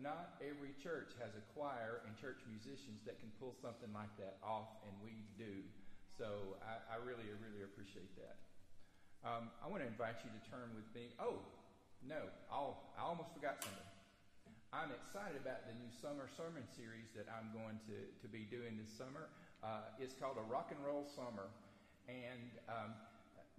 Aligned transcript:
not 0.00 0.38
every 0.42 0.74
church 0.82 1.14
has 1.22 1.34
a 1.38 1.44
choir 1.54 2.02
and 2.06 2.14
church 2.18 2.42
musicians 2.50 3.02
that 3.06 3.22
can 3.22 3.30
pull 3.38 3.54
something 3.62 3.90
like 3.94 4.10
that 4.18 4.42
off, 4.42 4.74
and 4.86 4.94
we 4.98 5.26
do. 5.38 5.62
So 6.18 6.58
I, 6.62 6.94
I 6.94 6.96
really, 7.02 7.26
really 7.38 7.62
appreciate 7.62 8.10
that. 8.18 8.38
Um, 9.24 9.50
I 9.62 9.70
want 9.70 9.82
to 9.82 9.88
invite 9.88 10.20
you 10.22 10.30
to 10.30 10.42
turn 10.50 10.70
with 10.74 10.86
me. 10.92 11.14
Oh, 11.16 11.40
no, 12.04 12.28
I'll, 12.52 12.92
I 12.98 13.06
almost 13.06 13.32
forgot 13.32 13.62
something. 13.62 13.88
I'm 14.74 14.90
excited 14.90 15.38
about 15.38 15.70
the 15.70 15.74
new 15.78 15.88
summer 16.02 16.26
sermon 16.34 16.66
series 16.74 17.08
that 17.14 17.30
I'm 17.30 17.54
going 17.54 17.78
to, 17.86 17.96
to 18.10 18.26
be 18.26 18.44
doing 18.50 18.74
this 18.74 18.90
summer. 18.90 19.30
Uh, 19.62 19.86
it's 20.02 20.18
called 20.18 20.36
A 20.36 20.44
Rock 20.50 20.74
and 20.74 20.82
Roll 20.82 21.06
Summer. 21.14 21.46
And 22.10 22.50
um, 22.68 22.92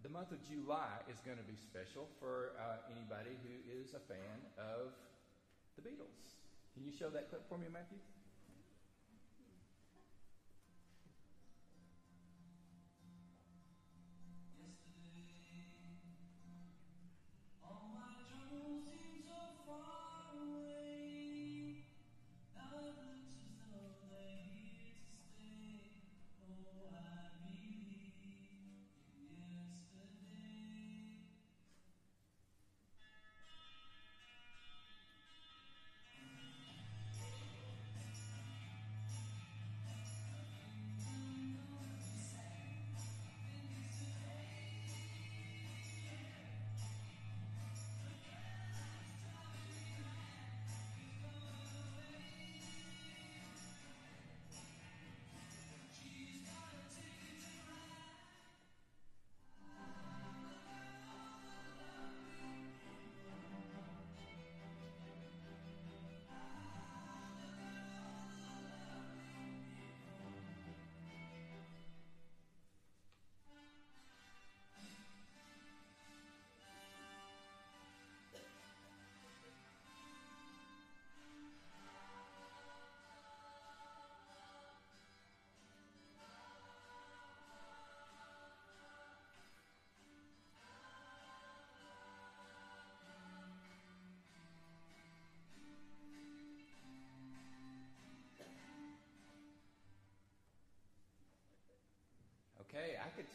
the 0.06 0.12
month 0.12 0.30
of 0.36 0.44
July 0.46 1.02
is 1.10 1.18
going 1.26 1.40
to 1.40 1.48
be 1.48 1.58
special 1.58 2.06
for 2.22 2.54
uh, 2.62 2.84
anybody 2.94 3.34
who 3.42 3.56
is 3.74 3.98
a 3.98 4.04
fan 4.06 4.38
of 4.60 4.94
the 5.76 5.82
Beatles. 5.82 6.16
Can 6.74 6.84
you 6.84 6.92
show 6.98 7.10
that 7.10 7.30
clip 7.30 7.48
for 7.48 7.58
me, 7.58 7.68
Matthew? 7.72 8.00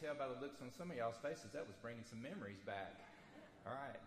Tell 0.01 0.17
by 0.17 0.25
the 0.25 0.41
looks 0.41 0.57
on 0.65 0.73
some 0.73 0.89
of 0.89 0.97
y'all's 0.97 1.21
faces 1.21 1.53
that 1.53 1.61
was 1.61 1.77
bringing 1.77 2.01
some 2.01 2.17
memories 2.17 2.57
back. 2.65 2.97
All 3.69 3.77
right. 3.77 4.01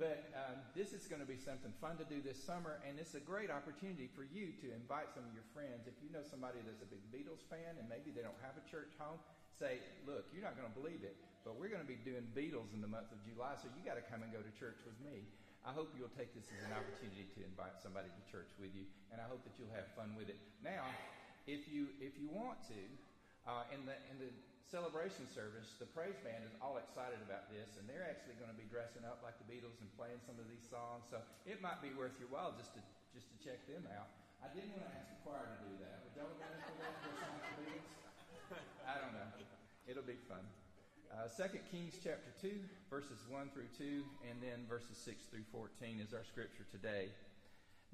But 0.00 0.32
um, 0.34 0.58
this 0.72 0.96
is 0.96 1.06
going 1.06 1.20
to 1.22 1.28
be 1.28 1.38
something 1.38 1.70
fun 1.78 2.00
to 2.02 2.06
do 2.08 2.18
this 2.18 2.40
summer, 2.40 2.82
and 2.82 2.98
it's 2.98 3.14
a 3.14 3.22
great 3.22 3.52
opportunity 3.52 4.10
for 4.10 4.26
you 4.26 4.50
to 4.64 4.72
invite 4.72 5.12
some 5.12 5.22
of 5.22 5.30
your 5.36 5.46
friends. 5.54 5.86
If 5.86 5.94
you 6.02 6.10
know 6.10 6.24
somebody 6.24 6.64
that's 6.64 6.82
a 6.82 6.88
big 6.88 7.04
Beatles 7.14 7.44
fan 7.46 7.78
and 7.78 7.86
maybe 7.86 8.10
they 8.10 8.24
don't 8.24 8.40
have 8.42 8.58
a 8.58 8.64
church 8.66 8.96
home, 8.98 9.20
say, 9.54 9.78
look, 10.02 10.26
you're 10.34 10.42
not 10.42 10.58
going 10.58 10.66
to 10.66 10.74
believe 10.74 11.06
it, 11.06 11.14
but 11.46 11.54
we're 11.54 11.70
going 11.70 11.84
to 11.84 11.86
be 11.86 12.00
doing 12.02 12.26
Beatles 12.34 12.74
in 12.74 12.82
the 12.82 12.90
month 12.90 13.12
of 13.14 13.22
July, 13.22 13.54
so 13.60 13.70
you 13.76 13.86
got 13.86 14.00
to 14.00 14.06
come 14.08 14.26
and 14.26 14.34
go 14.34 14.42
to 14.42 14.50
church 14.58 14.82
with 14.82 14.98
me. 15.04 15.28
I 15.62 15.70
hope 15.70 15.94
you'll 15.94 16.12
take 16.18 16.34
this 16.34 16.50
as 16.50 16.60
an 16.66 16.74
opportunity 16.74 17.30
to 17.36 17.40
invite 17.46 17.78
somebody 17.78 18.10
to 18.10 18.22
church 18.26 18.50
with 18.58 18.74
you, 18.74 18.88
and 19.14 19.22
I 19.22 19.30
hope 19.30 19.46
that 19.46 19.54
you'll 19.60 19.72
have 19.78 19.86
fun 19.94 20.18
with 20.18 20.26
it. 20.26 20.36
Now, 20.60 20.90
if 21.46 21.70
you 21.70 21.88
if 22.04 22.20
you 22.20 22.28
want 22.28 22.60
to, 22.68 22.80
uh, 23.48 23.64
in 23.72 23.80
the 23.88 23.96
in 24.12 24.20
the 24.20 24.28
celebration 24.68 25.28
service, 25.28 25.76
the 25.76 25.88
praise 25.92 26.16
band 26.24 26.44
is 26.44 26.56
all 26.60 26.80
excited 26.80 27.20
about 27.20 27.52
this, 27.52 27.76
and 27.76 27.84
they're 27.84 28.04
actually 28.04 28.36
going 28.40 28.50
to 28.50 28.56
be 28.56 28.64
dressing 28.68 29.04
up 29.04 29.20
like 29.20 29.36
the 29.40 29.46
Beatles 29.48 29.76
and 29.80 29.88
playing 29.94 30.20
some 30.24 30.36
of 30.40 30.48
these 30.48 30.64
songs. 30.64 31.04
So 31.12 31.20
it 31.44 31.60
might 31.60 31.84
be 31.84 31.92
worth 31.92 32.16
your 32.16 32.32
while 32.32 32.56
just 32.56 32.72
to 32.76 32.80
just 33.14 33.30
to 33.30 33.36
check 33.38 33.62
them 33.70 33.86
out. 33.94 34.10
I 34.42 34.50
didn't 34.50 34.74
want 34.74 34.90
to 34.90 34.92
ask 34.98 35.06
the 35.06 35.20
choir 35.22 35.46
to 35.46 35.58
do 35.62 35.72
that. 35.86 36.02
Would 36.02 36.14
y'all 36.18 36.34
go 36.34 36.50
for 36.50 36.74
that 36.82 36.94
for 36.98 37.14
song 37.14 37.38
the 37.38 37.62
Beatles? 37.62 37.94
I 38.90 38.98
don't 38.98 39.14
know. 39.14 39.28
It'll 39.86 40.02
be 40.02 40.18
fun. 40.26 40.42
Uh, 41.14 41.30
2 41.30 41.62
Kings 41.70 41.94
chapter 42.02 42.34
2, 42.42 42.58
verses 42.90 43.22
1 43.30 43.54
through 43.54 43.70
2, 43.78 44.02
and 44.26 44.42
then 44.42 44.66
verses 44.66 44.98
6 44.98 45.30
through 45.30 45.46
14 45.52 46.02
is 46.02 46.10
our 46.10 46.26
scripture 46.26 46.66
today. 46.74 47.14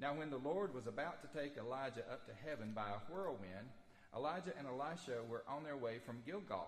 Now, 0.01 0.17
when 0.17 0.33
the 0.33 0.41
Lord 0.41 0.73
was 0.73 0.87
about 0.87 1.21
to 1.21 1.29
take 1.29 1.53
Elijah 1.53 2.01
up 2.09 2.25
to 2.25 2.33
heaven 2.33 2.73
by 2.73 2.89
a 2.89 3.03
whirlwind, 3.13 3.69
Elijah 4.15 4.53
and 4.57 4.67
Elisha 4.67 5.23
were 5.29 5.43
on 5.47 5.63
their 5.63 5.77
way 5.77 5.99
from 6.05 6.21
Gilgal. 6.25 6.67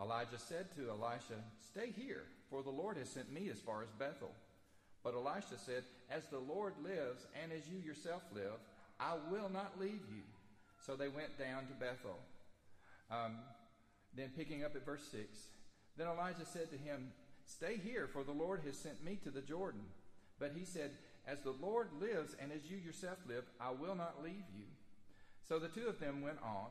Elijah 0.00 0.38
said 0.38 0.66
to 0.76 0.90
Elisha, 0.90 1.40
Stay 1.60 1.92
here, 1.96 2.24
for 2.50 2.62
the 2.62 2.70
Lord 2.70 2.96
has 2.96 3.08
sent 3.08 3.32
me 3.32 3.48
as 3.50 3.60
far 3.60 3.82
as 3.82 3.88
Bethel. 3.98 4.32
But 5.02 5.14
Elisha 5.14 5.58
said, 5.64 5.84
As 6.10 6.26
the 6.26 6.38
Lord 6.38 6.74
lives, 6.82 7.26
and 7.42 7.52
as 7.52 7.68
you 7.68 7.78
yourself 7.78 8.22
live, 8.34 8.60
I 9.00 9.14
will 9.30 9.48
not 9.48 9.80
leave 9.80 10.00
you. 10.14 10.22
So 10.86 10.96
they 10.96 11.08
went 11.08 11.38
down 11.38 11.66
to 11.66 11.72
Bethel. 11.74 12.18
Um, 13.10 13.36
then, 14.14 14.30
picking 14.36 14.64
up 14.64 14.76
at 14.76 14.84
verse 14.84 15.04
6, 15.10 15.24
then 15.96 16.06
Elijah 16.06 16.44
said 16.44 16.70
to 16.70 16.76
him, 16.76 17.12
Stay 17.44 17.78
here, 17.82 18.08
for 18.12 18.24
the 18.24 18.32
Lord 18.32 18.60
has 18.64 18.76
sent 18.76 19.04
me 19.04 19.18
to 19.24 19.30
the 19.30 19.40
Jordan. 19.40 19.82
But 20.38 20.52
he 20.56 20.64
said, 20.64 20.90
As 21.26 21.40
the 21.40 21.54
Lord 21.60 21.88
lives, 22.00 22.36
and 22.40 22.52
as 22.52 22.70
you 22.70 22.76
yourself 22.76 23.18
live, 23.26 23.44
I 23.60 23.70
will 23.70 23.94
not 23.94 24.22
leave 24.22 24.44
you. 24.56 24.66
So 25.48 25.58
the 25.58 25.68
two 25.68 25.86
of 25.88 26.00
them 26.00 26.22
went 26.22 26.38
on. 26.42 26.68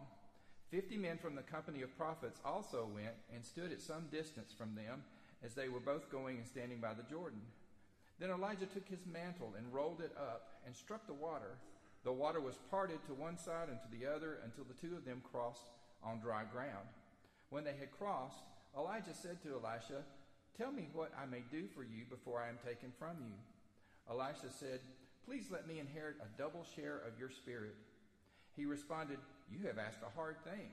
Fifty 0.70 0.98
men 0.98 1.18
from 1.18 1.36
the 1.36 1.42
company 1.42 1.82
of 1.82 1.98
prophets 1.98 2.40
also 2.46 2.88
went 2.94 3.16
and 3.34 3.44
stood 3.44 3.72
at 3.72 3.82
some 3.82 4.08
distance 4.12 4.54
from 4.58 4.74
them 4.76 5.04
as 5.44 5.54
they 5.54 5.68
were 5.68 5.80
both 5.80 6.10
going 6.12 6.38
and 6.38 6.48
standing 6.48 6.80
by 6.80 6.94
the 6.94 7.04
Jordan. 7.04 7.42
Then 8.20 8.30
Elijah 8.30 8.68
took 8.68 8.88
his 8.88 9.06
mantle 9.12 9.54
and 9.58 9.74
rolled 9.74 10.00
it 10.00 10.16
up 10.16 10.62
and 10.66 10.76
struck 10.76 11.08
the 11.08 11.14
water. 11.14 11.58
The 12.04 12.12
water 12.14 12.40
was 12.40 12.56
parted 12.70 13.04
to 13.06 13.14
one 13.14 13.38
side 13.38 13.70
and 13.70 13.80
to 13.82 13.98
the 13.98 14.06
other 14.06 14.40
until 14.46 14.64
the 14.64 14.80
two 14.80 14.96
of 14.96 15.06
them 15.06 15.22
crossed 15.32 15.66
on 16.04 16.20
dry 16.20 16.44
ground. 16.52 16.88
When 17.50 17.64
they 17.64 17.76
had 17.78 17.92
crossed, 17.92 18.44
Elijah 18.78 19.14
said 19.14 19.42
to 19.44 19.56
Elisha, 19.56 20.04
Tell 20.58 20.72
me 20.72 20.88
what 20.94 21.12
I 21.20 21.26
may 21.26 21.44
do 21.52 21.68
for 21.76 21.84
you 21.84 22.06
before 22.10 22.42
I 22.42 22.50
am 22.50 22.60
taken 22.66 22.92
from 22.98 23.18
you. 23.26 23.34
Elisha 24.10 24.52
said, 24.52 24.80
Please 25.26 25.46
let 25.52 25.68
me 25.68 25.80
inherit 25.80 26.16
a 26.22 26.38
double 26.42 26.66
share 26.76 27.02
of 27.08 27.20
your 27.20 27.30
spirit. 27.30 27.76
He 28.56 28.66
responded, 28.66 29.20
You 29.50 29.68
have 29.68 29.78
asked 29.78 30.04
a 30.06 30.16
hard 30.16 30.44
thing. 30.44 30.70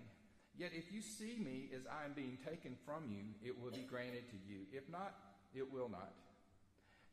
Yet 0.56 0.72
if 0.74 0.92
you 0.92 1.00
see 1.00 1.38
me 1.38 1.70
as 1.74 1.86
I 1.86 2.04
am 2.04 2.12
being 2.14 2.36
taken 2.42 2.74
from 2.84 3.06
you, 3.06 3.30
it 3.46 3.54
will 3.54 3.70
be 3.70 3.86
granted 3.88 4.28
to 4.30 4.38
you. 4.42 4.66
If 4.72 4.88
not, 4.90 5.14
it 5.54 5.72
will 5.72 5.88
not. 5.88 6.12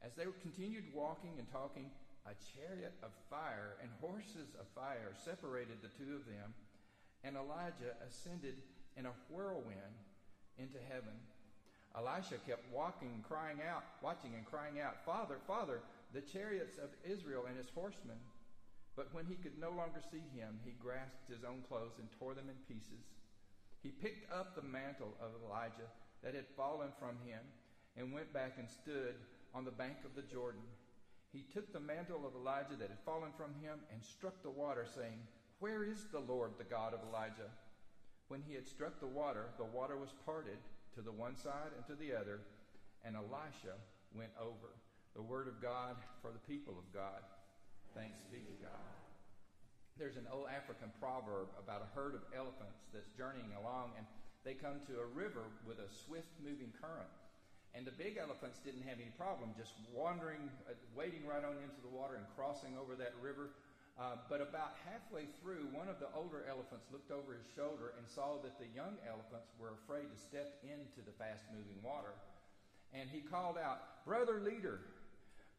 As 0.02 0.14
they 0.14 0.26
continued 0.42 0.86
walking 0.94 1.38
and 1.38 1.50
talking, 1.52 1.92
a 2.26 2.34
chariot 2.58 2.94
of 3.04 3.12
fire 3.30 3.78
and 3.82 3.90
horses 4.02 4.58
of 4.60 4.66
fire 4.74 5.14
separated 5.24 5.78
the 5.82 5.94
two 5.94 6.18
of 6.18 6.26
them, 6.26 6.54
and 7.24 7.38
Elijah 7.38 7.94
ascended 8.02 8.56
in 8.98 9.06
a 9.06 9.14
whirlwind 9.30 9.98
into 10.58 10.80
heaven. 10.90 11.14
Elisha 11.96 12.42
kept 12.48 12.66
walking, 12.74 13.24
crying 13.28 13.60
out, 13.62 13.84
watching 14.02 14.34
and 14.36 14.46
crying 14.46 14.82
out, 14.82 15.06
Father, 15.06 15.38
Father, 15.48 15.82
the 16.14 16.22
chariots 16.22 16.78
of 16.78 16.90
Israel 17.06 17.46
and 17.48 17.58
his 17.58 17.70
horsemen. 17.74 18.18
But 18.96 19.14
when 19.14 19.26
he 19.26 19.36
could 19.36 19.60
no 19.60 19.72
longer 19.72 20.00
see 20.00 20.24
him, 20.32 20.60
he 20.64 20.72
grasped 20.72 21.28
his 21.28 21.44
own 21.44 21.64
clothes 21.68 22.00
and 22.00 22.08
tore 22.18 22.34
them 22.34 22.48
in 22.48 22.56
pieces. 22.74 23.04
He 23.84 23.90
picked 23.90 24.32
up 24.32 24.56
the 24.56 24.64
mantle 24.64 25.14
of 25.20 25.36
Elijah 25.44 25.92
that 26.24 26.34
had 26.34 26.48
fallen 26.56 26.90
from 26.98 27.20
him 27.28 27.44
and 27.98 28.14
went 28.14 28.34
back 28.34 28.56
and 28.58 28.70
stood 28.70 29.16
on 29.54 29.66
the 29.66 29.72
bank 29.72 29.98
of 30.06 30.16
the 30.16 30.28
Jordan. 30.28 30.64
He 31.32 31.44
took 31.54 31.72
the 31.72 31.80
mantle 31.80 32.26
of 32.26 32.36
Elijah 32.36 32.76
that 32.80 32.90
had 32.90 33.04
fallen 33.06 33.32
from 33.36 33.54
him 33.62 33.80
and 33.92 34.04
struck 34.04 34.42
the 34.42 34.50
water, 34.50 34.88
saying, 34.88 35.20
Where 35.60 35.84
is 35.84 36.06
the 36.12 36.20
Lord, 36.20 36.52
the 36.58 36.64
God 36.64 36.94
of 36.94 37.02
Elijah? 37.08 37.52
When 38.30 38.42
he 38.48 38.56
had 38.56 38.68
struck 38.68 39.00
the 39.00 39.08
water, 39.08 39.50
the 39.58 39.66
water 39.66 39.98
was 39.98 40.16
parted 40.26 40.58
to 40.96 41.02
the 41.02 41.12
one 41.12 41.36
side 41.36 41.76
and 41.76 41.86
to 41.88 41.96
the 41.96 42.16
other, 42.16 42.40
and 43.04 43.16
Elisha 43.16 43.76
went 44.16 44.32
over. 44.40 44.74
The 45.16 45.22
word 45.22 45.48
of 45.48 45.62
God 45.62 45.96
for 46.22 46.32
the 46.32 46.52
people 46.52 46.74
of 46.74 46.92
God. 46.94 47.22
Thanks 47.96 48.20
be 48.28 48.44
to 48.44 48.56
God. 48.60 48.92
There's 49.96 50.20
an 50.20 50.28
old 50.28 50.52
African 50.52 50.92
proverb 51.00 51.48
about 51.56 51.80
a 51.80 51.90
herd 51.96 52.12
of 52.12 52.28
elephants 52.36 52.84
that's 52.92 53.08
journeying 53.16 53.56
along, 53.56 53.96
and 53.96 54.04
they 54.44 54.52
come 54.52 54.84
to 54.92 55.00
a 55.00 55.08
river 55.16 55.48
with 55.64 55.80
a 55.80 55.88
swift 55.88 56.28
moving 56.44 56.76
current. 56.76 57.08
And 57.72 57.88
the 57.88 57.96
big 57.96 58.20
elephants 58.20 58.60
didn't 58.60 58.84
have 58.84 59.00
any 59.00 59.16
problem 59.16 59.56
just 59.56 59.80
wandering, 59.96 60.52
uh, 60.68 60.76
wading 60.92 61.24
right 61.24 61.40
on 61.40 61.56
into 61.64 61.80
the 61.80 61.92
water 61.92 62.20
and 62.20 62.28
crossing 62.36 62.76
over 62.76 63.00
that 63.00 63.16
river. 63.24 63.56
Uh, 63.96 64.20
but 64.28 64.44
about 64.44 64.76
halfway 64.84 65.32
through, 65.40 65.72
one 65.72 65.88
of 65.88 66.04
the 66.04 66.12
older 66.12 66.44
elephants 66.52 66.92
looked 66.92 67.16
over 67.16 67.32
his 67.32 67.48
shoulder 67.56 67.96
and 67.96 68.04
saw 68.12 68.36
that 68.44 68.60
the 68.60 68.68
young 68.76 69.00
elephants 69.08 69.56
were 69.56 69.72
afraid 69.80 70.12
to 70.12 70.20
step 70.20 70.60
into 70.68 71.00
the 71.08 71.16
fast 71.16 71.48
moving 71.56 71.80
water. 71.80 72.12
And 72.92 73.08
he 73.08 73.24
called 73.24 73.56
out, 73.56 74.04
Brother 74.04 74.44
leader, 74.44 74.84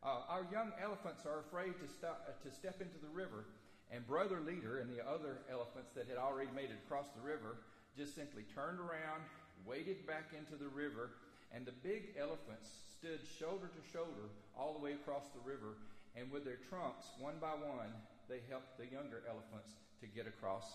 uh, 0.02 0.26
our 0.28 0.46
young 0.52 0.72
elephants 0.82 1.24
are 1.26 1.40
afraid 1.40 1.74
to, 1.80 1.86
stop, 1.88 2.26
uh, 2.28 2.32
to 2.42 2.54
step 2.54 2.80
into 2.80 2.98
the 3.00 3.12
river. 3.12 3.44
And 3.90 4.06
Brother 4.06 4.40
Leader 4.40 4.78
and 4.78 4.90
the 4.90 5.04
other 5.06 5.46
elephants 5.50 5.94
that 5.94 6.08
had 6.08 6.18
already 6.18 6.50
made 6.54 6.74
it 6.74 6.78
across 6.84 7.06
the 7.14 7.22
river 7.22 7.62
just 7.96 8.14
simply 8.14 8.42
turned 8.54 8.78
around, 8.78 9.22
waded 9.64 10.06
back 10.06 10.34
into 10.36 10.58
the 10.58 10.68
river, 10.68 11.16
and 11.54 11.64
the 11.64 11.76
big 11.82 12.12
elephants 12.18 12.68
stood 12.98 13.20
shoulder 13.38 13.70
to 13.70 13.82
shoulder 13.92 14.28
all 14.58 14.74
the 14.74 14.82
way 14.82 14.92
across 14.92 15.30
the 15.30 15.44
river. 15.48 15.78
And 16.16 16.30
with 16.30 16.44
their 16.44 16.58
trunks, 16.68 17.06
one 17.18 17.36
by 17.40 17.54
one, 17.54 17.92
they 18.28 18.40
helped 18.50 18.76
the 18.78 18.86
younger 18.90 19.22
elephants 19.28 19.78
to 20.00 20.06
get 20.06 20.26
across 20.26 20.66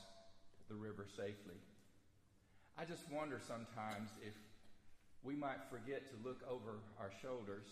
the 0.69 0.75
river 0.75 1.05
safely. 1.05 1.59
I 2.77 2.85
just 2.85 3.03
wonder 3.11 3.39
sometimes 3.43 4.09
if 4.23 4.33
we 5.23 5.35
might 5.35 5.61
forget 5.69 6.09
to 6.09 6.27
look 6.27 6.41
over 6.49 6.79
our 6.99 7.11
shoulders 7.21 7.67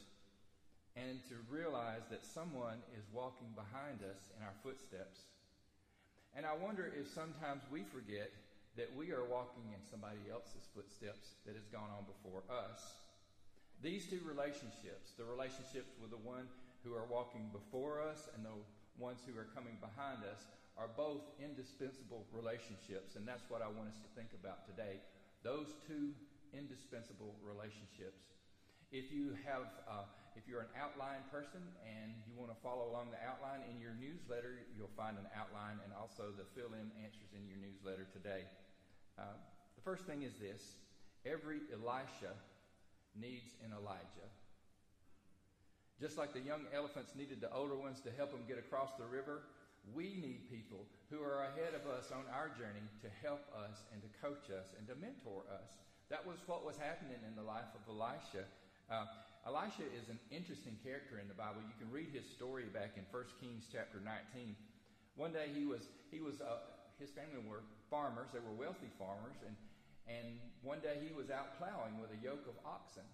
and 0.95 1.21
to 1.29 1.35
realize 1.49 2.05
that 2.09 2.25
someone 2.25 2.81
is 2.97 3.05
walking 3.13 3.49
behind 3.53 4.01
us 4.01 4.29
in 4.37 4.41
our 4.43 4.55
footsteps. 4.63 5.29
And 6.35 6.45
I 6.45 6.53
wonder 6.55 6.89
if 6.93 7.09
sometimes 7.09 7.61
we 7.71 7.83
forget 7.83 8.29
that 8.77 8.89
we 8.95 9.11
are 9.11 9.25
walking 9.25 9.65
in 9.73 9.81
somebody 9.89 10.21
else's 10.31 10.69
footsteps 10.71 11.35
that 11.45 11.57
has 11.57 11.65
gone 11.73 11.89
on 11.89 12.05
before 12.05 12.45
us. 12.47 12.95
These 13.81 14.07
two 14.07 14.21
relationships, 14.23 15.15
the 15.17 15.25
relationships 15.25 15.95
with 15.97 16.11
the 16.11 16.21
one 16.21 16.45
who 16.83 16.93
are 16.93 17.07
walking 17.09 17.49
before 17.51 17.99
us 17.99 18.29
and 18.35 18.45
the 18.45 18.55
ones 18.99 19.19
who 19.25 19.35
are 19.39 19.47
coming 19.55 19.75
behind 19.81 20.23
us, 20.27 20.47
are 20.79 20.87
both 20.95 21.27
indispensable 21.43 22.23
relationships. 22.31 23.19
And 23.19 23.27
that's 23.27 23.43
what 23.51 23.59
I 23.59 23.67
want 23.67 23.91
us 23.91 23.99
to 23.99 24.09
think 24.15 24.31
about 24.31 24.63
today. 24.63 25.03
Those 25.43 25.67
two 25.87 26.15
indispensable 26.55 27.35
relationships. 27.43 28.23
If 28.91 29.11
you 29.11 29.35
have 29.43 29.67
uh, 29.85 30.07
if 30.39 30.47
you're 30.47 30.63
an 30.63 30.71
outline 30.79 31.19
person 31.27 31.59
and 31.83 32.15
you 32.23 32.31
want 32.39 32.47
to 32.47 32.55
follow 32.63 32.87
along 32.87 33.11
the 33.11 33.19
outline 33.19 33.59
in 33.67 33.75
your 33.75 33.91
newsletter, 33.99 34.63
you'll 34.71 34.95
find 34.95 35.19
an 35.19 35.27
outline 35.35 35.75
and 35.83 35.91
also 35.91 36.31
the 36.31 36.47
fill 36.55 36.71
in 36.71 36.87
answers 37.03 37.35
in 37.35 37.43
your 37.43 37.59
newsletter 37.59 38.07
today. 38.15 38.47
Uh, 39.19 39.35
the 39.75 39.83
first 39.83 40.07
thing 40.07 40.23
is 40.23 40.39
this 40.39 40.79
every 41.27 41.59
Elisha 41.75 42.31
needs 43.19 43.51
an 43.67 43.75
Elijah. 43.75 44.31
Just 45.99 46.15
like 46.15 46.31
the 46.31 46.39
young 46.39 46.63
elephants 46.71 47.11
needed 47.19 47.43
the 47.43 47.51
older 47.51 47.75
ones 47.75 47.99
to 48.07 48.11
help 48.15 48.31
them 48.31 48.47
get 48.47 48.55
across 48.55 48.95
the 48.95 49.03
river, 49.03 49.43
we 49.91 50.15
need 50.15 50.47
people 50.47 50.87
who 51.11 51.19
are 51.19 51.51
ahead 51.51 51.75
of 51.75 51.83
us 51.91 52.15
on 52.15 52.23
our 52.31 52.47
journey 52.55 52.87
to 53.03 53.11
help 53.19 53.43
us 53.51 53.83
and 53.91 53.99
to 53.99 54.09
coach 54.23 54.47
us 54.47 54.71
and 54.79 54.87
to 54.87 54.95
mentor 55.03 55.43
us. 55.51 55.75
That 56.07 56.23
was 56.23 56.39
what 56.47 56.63
was 56.63 56.79
happening 56.79 57.19
in 57.27 57.35
the 57.35 57.43
life 57.43 57.67
of 57.75 57.83
Elisha. 57.91 58.47
Uh, 58.87 59.03
Elisha 59.47 59.87
is 59.95 60.11
an 60.11 60.19
interesting 60.31 60.75
character 60.83 61.19
in 61.19 61.27
the 61.31 61.37
Bible. 61.37 61.63
You 61.63 61.77
can 61.79 61.87
read 61.91 62.11
his 62.11 62.27
story 62.27 62.67
back 62.67 62.99
in 62.99 63.07
1 63.07 63.39
Kings 63.39 63.65
chapter 63.71 64.03
19. 64.03 64.55
One 65.15 65.31
day 65.31 65.47
he 65.55 65.63
was, 65.63 65.87
he 66.11 66.19
was 66.19 66.43
uh, 66.43 66.59
his 66.99 67.09
family 67.15 67.39
were 67.47 67.63
farmers. 67.87 68.27
They 68.35 68.43
were 68.43 68.53
wealthy 68.53 68.91
farmers. 68.99 69.39
And, 69.47 69.55
and 70.11 70.27
one 70.61 70.83
day 70.83 70.99
he 70.99 71.15
was 71.15 71.31
out 71.31 71.55
plowing 71.55 71.95
with 72.03 72.11
a 72.11 72.19
yoke 72.19 72.43
of 72.51 72.59
oxen. 72.67 73.07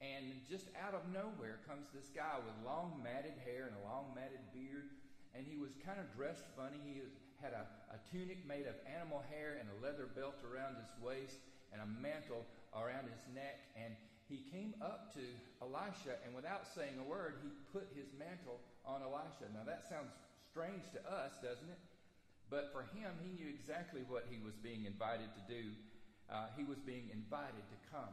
And 0.00 0.40
just 0.48 0.72
out 0.80 0.96
of 0.96 1.04
nowhere 1.12 1.60
comes 1.68 1.92
this 1.92 2.08
guy 2.08 2.40
with 2.40 2.56
long 2.64 3.00
matted 3.04 3.36
hair 3.44 3.68
and 3.68 3.76
a 3.76 3.84
long 3.84 4.16
matted 4.16 4.42
beard. 4.56 4.96
And 5.36 5.44
he 5.44 5.60
was 5.60 5.76
kind 5.84 6.00
of 6.00 6.08
dressed 6.16 6.48
funny. 6.56 6.80
He 6.80 7.04
had 7.44 7.52
a, 7.52 7.68
a 7.92 7.98
tunic 8.08 8.40
made 8.48 8.64
of 8.64 8.80
animal 8.88 9.20
hair 9.28 9.60
and 9.60 9.68
a 9.68 9.76
leather 9.84 10.08
belt 10.08 10.40
around 10.40 10.80
his 10.80 10.88
waist 11.04 11.44
and 11.68 11.84
a 11.84 11.88
mantle 12.00 12.48
around 12.72 13.12
his 13.12 13.20
neck. 13.36 13.60
And 13.76 13.92
he 14.28 14.40
came 14.48 14.72
up 14.80 15.12
to 15.14 15.24
Elisha, 15.60 16.16
and 16.24 16.32
without 16.34 16.64
saying 16.64 16.96
a 16.96 17.06
word, 17.06 17.36
he 17.44 17.52
put 17.72 17.92
his 17.92 18.08
mantle 18.16 18.60
on 18.84 19.04
Elisha. 19.04 19.52
Now, 19.52 19.68
that 19.68 19.84
sounds 19.84 20.12
strange 20.48 20.88
to 20.96 21.00
us, 21.04 21.36
doesn't 21.44 21.68
it? 21.68 21.80
But 22.48 22.72
for 22.72 22.88
him, 22.96 23.12
he 23.20 23.36
knew 23.36 23.48
exactly 23.48 24.04
what 24.08 24.24
he 24.28 24.40
was 24.40 24.56
being 24.60 24.84
invited 24.84 25.28
to 25.36 25.42
do. 25.48 25.72
Uh, 26.28 26.48
he 26.56 26.64
was 26.64 26.80
being 26.80 27.12
invited 27.12 27.64
to 27.68 27.78
come 27.92 28.12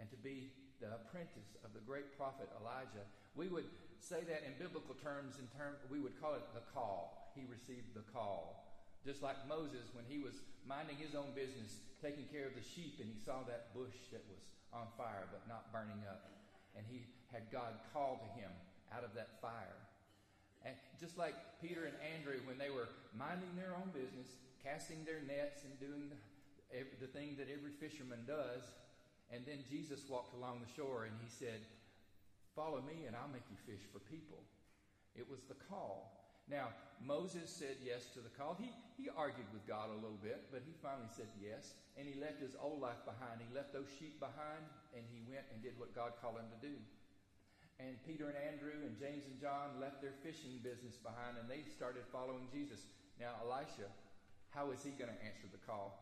and 0.00 0.08
to 0.10 0.18
be 0.20 0.52
the 0.80 0.92
apprentice 0.94 1.56
of 1.64 1.72
the 1.72 1.80
great 1.80 2.16
prophet 2.16 2.48
Elijah. 2.60 3.04
We 3.34 3.48
would 3.48 3.66
say 4.00 4.22
that 4.28 4.44
in 4.46 4.52
biblical 4.60 4.94
terms, 4.94 5.40
in 5.40 5.48
term, 5.56 5.74
we 5.90 5.98
would 5.98 6.20
call 6.20 6.34
it 6.34 6.44
the 6.54 6.62
call. 6.72 7.32
He 7.34 7.48
received 7.48 7.96
the 7.96 8.06
call. 8.12 8.67
Just 9.08 9.24
like 9.24 9.40
Moses, 9.48 9.88
when 9.96 10.04
he 10.04 10.20
was 10.20 10.36
minding 10.68 11.00
his 11.00 11.16
own 11.16 11.32
business, 11.32 11.80
taking 12.04 12.28
care 12.28 12.44
of 12.44 12.52
the 12.52 12.60
sheep, 12.60 13.00
and 13.00 13.08
he 13.08 13.16
saw 13.16 13.40
that 13.48 13.72
bush 13.72 13.96
that 14.12 14.20
was 14.28 14.44
on 14.68 14.84
fire 15.00 15.24
but 15.32 15.40
not 15.48 15.72
burning 15.72 16.04
up. 16.04 16.28
And 16.76 16.84
he 16.84 17.08
had 17.32 17.48
God 17.48 17.72
call 17.96 18.20
to 18.20 18.28
him 18.36 18.52
out 18.92 19.08
of 19.08 19.16
that 19.16 19.40
fire. 19.40 19.80
And 20.60 20.76
just 21.00 21.16
like 21.16 21.32
Peter 21.64 21.88
and 21.88 21.96
Andrew, 22.04 22.36
when 22.44 22.60
they 22.60 22.68
were 22.68 22.92
minding 23.16 23.48
their 23.56 23.72
own 23.72 23.88
business, 23.96 24.28
casting 24.60 25.00
their 25.08 25.24
nets 25.24 25.64
and 25.64 25.72
doing 25.80 26.12
the, 26.12 27.08
thing 27.08 27.32
that 27.40 27.48
every 27.48 27.72
fisherman 27.80 28.28
does, 28.28 28.60
and 29.32 29.40
then 29.48 29.64
Jesus 29.72 30.04
walked 30.04 30.36
along 30.36 30.60
the 30.60 30.68
shore 30.76 31.08
and 31.08 31.16
he 31.24 31.32
said, 31.32 31.64
Follow 32.52 32.84
me 32.84 33.08
and 33.08 33.16
I'll 33.16 33.32
make 33.32 33.48
you 33.48 33.56
fish 33.64 33.80
for 33.88 34.04
people. 34.12 34.44
It 35.16 35.24
was 35.24 35.40
the 35.48 35.56
call. 35.72 36.27
Now, 36.48 36.72
Moses 37.04 37.52
said 37.52 37.76
yes 37.84 38.08
to 38.16 38.24
the 38.24 38.32
call. 38.32 38.56
He, 38.56 38.72
he 38.96 39.12
argued 39.12 39.46
with 39.52 39.68
God 39.68 39.92
a 39.92 40.00
little 40.00 40.18
bit, 40.18 40.48
but 40.50 40.64
he 40.64 40.72
finally 40.80 41.12
said 41.12 41.28
yes. 41.36 41.76
And 41.94 42.08
he 42.08 42.16
left 42.16 42.40
his 42.40 42.56
old 42.56 42.80
life 42.80 43.04
behind. 43.04 43.38
He 43.44 43.50
left 43.52 43.76
those 43.76 43.86
sheep 44.00 44.16
behind, 44.18 44.64
and 44.96 45.04
he 45.12 45.20
went 45.28 45.44
and 45.52 45.60
did 45.60 45.76
what 45.76 45.94
God 45.94 46.16
called 46.18 46.40
him 46.40 46.48
to 46.48 46.60
do. 46.64 46.74
And 47.78 47.94
Peter 48.02 48.26
and 48.26 48.38
Andrew 48.40 48.74
and 48.82 48.98
James 48.98 49.28
and 49.28 49.38
John 49.38 49.78
left 49.78 50.02
their 50.02 50.16
fishing 50.24 50.58
business 50.64 50.98
behind, 50.98 51.38
and 51.38 51.46
they 51.46 51.62
started 51.68 52.02
following 52.10 52.50
Jesus. 52.50 52.82
Now, 53.22 53.38
Elisha, 53.44 53.86
how 54.50 54.74
is 54.74 54.82
he 54.82 54.90
going 54.98 55.12
to 55.12 55.20
answer 55.22 55.46
the 55.52 55.62
call? 55.62 55.94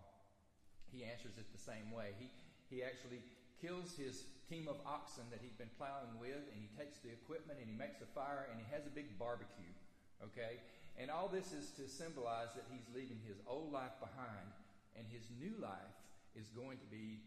He 0.89 1.05
answers 1.05 1.37
it 1.37 1.45
the 1.53 1.61
same 1.61 1.93
way. 1.93 2.17
He, 2.17 2.33
he 2.73 2.81
actually 2.81 3.21
kills 3.61 3.93
his 3.93 4.25
team 4.49 4.71
of 4.71 4.79
oxen 4.87 5.27
that 5.29 5.43
he'd 5.43 5.59
been 5.59 5.73
plowing 5.77 6.17
with, 6.17 6.41
and 6.55 6.57
he 6.57 6.71
takes 6.79 7.03
the 7.03 7.11
equipment 7.11 7.59
and 7.59 7.69
he 7.69 7.77
makes 7.77 7.99
a 8.01 8.09
fire 8.15 8.47
and 8.49 8.57
he 8.63 8.67
has 8.71 8.87
a 8.87 8.95
big 8.95 9.19
barbecue. 9.19 9.75
Okay? 10.23 10.61
And 10.97 11.11
all 11.11 11.29
this 11.29 11.53
is 11.53 11.71
to 11.77 11.85
symbolize 11.85 12.57
that 12.57 12.65
he's 12.73 12.89
leaving 12.95 13.21
his 13.29 13.37
old 13.45 13.73
life 13.73 13.93
behind, 14.01 14.49
and 14.97 15.05
his 15.13 15.29
new 15.37 15.53
life 15.61 15.97
is 16.33 16.49
going 16.57 16.81
to 16.81 16.89
be 16.89 17.21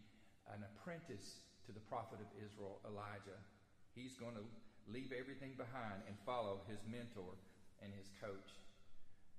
an 0.50 0.66
apprentice 0.66 1.46
to 1.66 1.72
the 1.72 1.84
prophet 1.86 2.18
of 2.18 2.30
Israel, 2.42 2.82
Elijah. 2.86 3.38
He's 3.94 4.18
going 4.18 4.34
to 4.34 4.46
leave 4.90 5.14
everything 5.14 5.54
behind 5.54 6.02
and 6.10 6.18
follow 6.26 6.66
his 6.66 6.82
mentor 6.90 7.38
and 7.86 7.94
his 7.94 8.10
coach. 8.18 8.58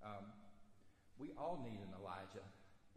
Um, 0.06 0.30
we 1.18 1.34
all 1.34 1.58
need 1.66 1.82
an 1.82 1.90
Elijah 1.98 2.46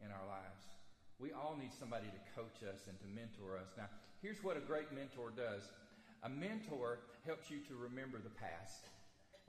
in 0.05 0.13
our 0.13 0.27
lives. 0.29 0.69
We 1.17 1.33
all 1.33 1.57
need 1.57 1.73
somebody 1.73 2.07
to 2.13 2.21
coach 2.37 2.61
us 2.61 2.85
and 2.85 2.95
to 3.01 3.07
mentor 3.09 3.57
us. 3.57 3.73
Now, 3.73 3.89
here's 4.21 4.43
what 4.45 4.57
a 4.57 4.63
great 4.63 4.93
mentor 4.93 5.33
does 5.33 5.65
a 6.23 6.29
mentor 6.29 6.99
helps 7.25 7.51
you 7.51 7.59
to 7.67 7.75
remember 7.75 8.15
the 8.15 8.31
past. 8.39 8.87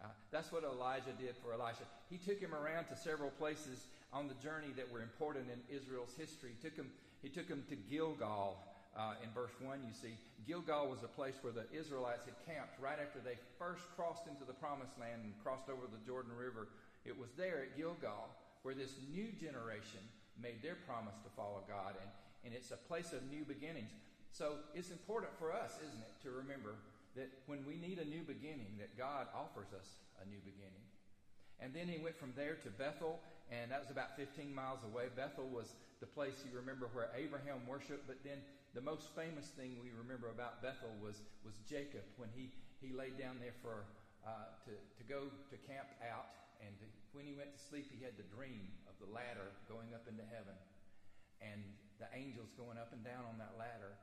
Uh, 0.05 0.09
that's 0.31 0.53
what 0.53 0.65
Elijah 0.65 1.17
did 1.19 1.33
for 1.41 1.57
Elisha. 1.57 1.89
He 2.11 2.19
took 2.19 2.37
him 2.37 2.53
around 2.53 2.85
to 2.93 2.97
several 2.97 3.31
places 3.31 3.89
on 4.13 4.29
the 4.29 4.37
journey 4.45 4.69
that 4.77 4.85
were 4.93 5.01
important 5.01 5.49
in 5.49 5.57
Israel's 5.73 6.13
history. 6.13 6.53
He 6.53 6.61
took 6.61 6.77
him, 6.77 6.93
he 7.23 7.31
took 7.33 7.49
him 7.49 7.65
to 7.73 7.77
Gilgal. 7.89 8.61
Uh, 8.95 9.19
in 9.25 9.31
verse 9.35 9.51
1, 9.59 9.81
you 9.83 9.97
see, 9.97 10.15
Gilgal 10.47 10.87
was 10.87 11.03
a 11.03 11.11
place 11.11 11.35
where 11.43 11.57
the 11.57 11.67
Israelites 11.75 12.29
had 12.29 12.37
camped 12.47 12.79
right 12.79 13.01
after 13.01 13.19
they 13.19 13.35
first 13.59 13.83
crossed 13.97 14.29
into 14.29 14.45
the 14.45 14.55
promised 14.55 14.95
land 15.01 15.25
and 15.25 15.33
crossed 15.43 15.67
over 15.67 15.89
the 15.89 15.99
Jordan 16.07 16.31
River. 16.37 16.69
It 17.03 17.17
was 17.17 17.33
there 17.35 17.65
at 17.65 17.75
Gilgal 17.75 18.29
where 18.63 18.77
this 18.77 18.95
new 19.11 19.33
generation 19.41 20.05
made 20.39 20.63
their 20.63 20.77
promise 20.87 21.17
to 21.25 21.31
follow 21.35 21.65
God, 21.67 21.99
and, 21.99 22.11
and 22.45 22.55
it's 22.55 22.71
a 22.71 22.79
place 22.87 23.11
of 23.11 23.25
new 23.33 23.43
beginnings. 23.43 23.91
So 24.31 24.63
it's 24.75 24.91
important 24.91 25.33
for 25.43 25.51
us, 25.51 25.75
isn't 25.83 26.03
it, 26.05 26.15
to 26.23 26.31
remember 26.31 26.79
that 27.17 27.31
when 27.47 27.63
we 27.67 27.79
need 27.79 27.99
a 27.99 28.05
new 28.05 28.23
beginning, 28.23 28.79
that 28.79 28.99
God 28.99 29.31
offers 29.35 29.71
us 29.71 29.87
a 30.19 30.27
new 30.27 30.43
beginning. 30.43 30.83
And 31.63 31.71
then 31.71 31.87
he 31.87 32.03
went 32.03 32.19
from 32.19 32.35
there 32.35 32.59
to 32.67 32.71
Bethel, 32.75 33.23
and 33.51 33.71
that 33.71 33.79
was 33.79 33.91
about 33.91 34.19
15 34.19 34.51
miles 34.51 34.83
away. 34.83 35.07
Bethel 35.15 35.47
was 35.47 35.79
the 36.03 36.11
place 36.11 36.43
you 36.43 36.51
remember 36.51 36.91
where 36.91 37.15
Abraham 37.15 37.63
worshiped, 37.71 38.11
but 38.11 38.19
then 38.27 38.43
the 38.75 38.83
most 38.83 39.15
famous 39.15 39.55
thing 39.55 39.79
we 39.79 39.95
remember 39.95 40.35
about 40.35 40.59
Bethel 40.59 40.91
was, 40.99 41.23
was 41.47 41.55
Jacob 41.63 42.03
when 42.19 42.29
he, 42.35 42.51
he 42.83 42.91
laid 42.91 43.15
down 43.15 43.39
there 43.39 43.55
for 43.63 43.87
uh, 44.27 44.51
to, 44.67 44.75
to 44.75 45.03
go 45.07 45.31
to 45.31 45.57
camp 45.71 45.87
out. 46.03 46.27
And 46.59 46.75
to, 46.83 46.87
when 47.15 47.23
he 47.23 47.39
went 47.39 47.55
to 47.55 47.61
sleep, 47.61 47.87
he 47.95 48.03
had 48.03 48.19
the 48.19 48.27
dream 48.35 48.67
of 48.91 48.99
the 48.99 49.07
ladder 49.07 49.55
going 49.71 49.95
up 49.95 50.11
into 50.11 50.27
heaven 50.27 50.59
and 51.39 51.63
the 52.03 52.11
angels 52.17 52.51
going 52.59 52.81
up 52.81 52.91
and 52.91 53.05
down 53.07 53.23
on 53.29 53.39
that 53.39 53.55
ladder. 53.55 53.95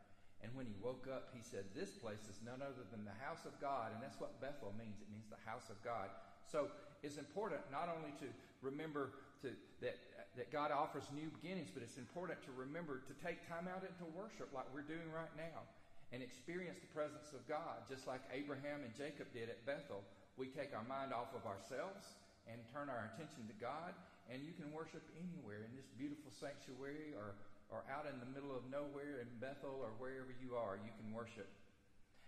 And 0.42 0.50
when 0.58 0.66
he 0.66 0.74
woke 0.82 1.06
up, 1.06 1.30
he 1.34 1.42
said, 1.46 1.70
This 1.78 1.94
place 1.94 2.26
is 2.26 2.42
none 2.42 2.66
other 2.66 2.86
than 2.90 3.06
the 3.06 3.18
house 3.22 3.46
of 3.46 3.54
God. 3.62 3.94
And 3.94 4.02
that's 4.02 4.18
what 4.18 4.42
Bethel 4.42 4.74
means. 4.74 4.98
It 5.02 5.10
means 5.14 5.30
the 5.30 5.42
house 5.46 5.70
of 5.70 5.78
God. 5.86 6.10
So 6.50 6.68
it's 7.06 7.18
important 7.22 7.62
not 7.70 7.90
only 7.90 8.12
to 8.20 8.28
remember 8.62 9.14
to, 9.42 9.54
that, 9.82 9.98
that 10.38 10.50
God 10.54 10.74
offers 10.74 11.06
new 11.14 11.30
beginnings, 11.42 11.70
but 11.74 11.82
it's 11.86 11.98
important 11.98 12.42
to 12.46 12.52
remember 12.54 13.02
to 13.06 13.14
take 13.22 13.46
time 13.46 13.70
out 13.70 13.86
into 13.86 14.06
worship 14.14 14.50
like 14.54 14.66
we're 14.74 14.86
doing 14.86 15.10
right 15.14 15.32
now 15.38 15.66
and 16.12 16.20
experience 16.20 16.78
the 16.84 16.92
presence 16.92 17.32
of 17.32 17.42
God, 17.48 17.88
just 17.88 18.06
like 18.06 18.20
Abraham 18.36 18.84
and 18.84 18.92
Jacob 18.92 19.32
did 19.32 19.48
at 19.48 19.64
Bethel. 19.64 20.04
We 20.36 20.52
take 20.52 20.76
our 20.76 20.84
mind 20.84 21.16
off 21.16 21.32
of 21.32 21.48
ourselves 21.48 22.20
and 22.50 22.60
turn 22.74 22.92
our 22.92 23.14
attention 23.14 23.48
to 23.48 23.56
God, 23.62 23.96
and 24.28 24.44
you 24.44 24.52
can 24.52 24.74
worship 24.76 25.04
anywhere 25.16 25.64
in 25.64 25.72
this 25.78 25.88
beautiful 25.96 26.34
sanctuary 26.36 27.16
or 27.16 27.40
or 27.72 27.88
out 27.88 28.06
in 28.06 28.20
the 28.20 28.28
middle 28.28 28.52
of 28.52 28.68
nowhere 28.68 29.24
in 29.24 29.32
Bethel 29.40 29.80
or 29.80 29.96
wherever 29.98 30.36
you 30.44 30.60
are, 30.60 30.76
you 30.76 30.92
can 31.00 31.16
worship. 31.16 31.48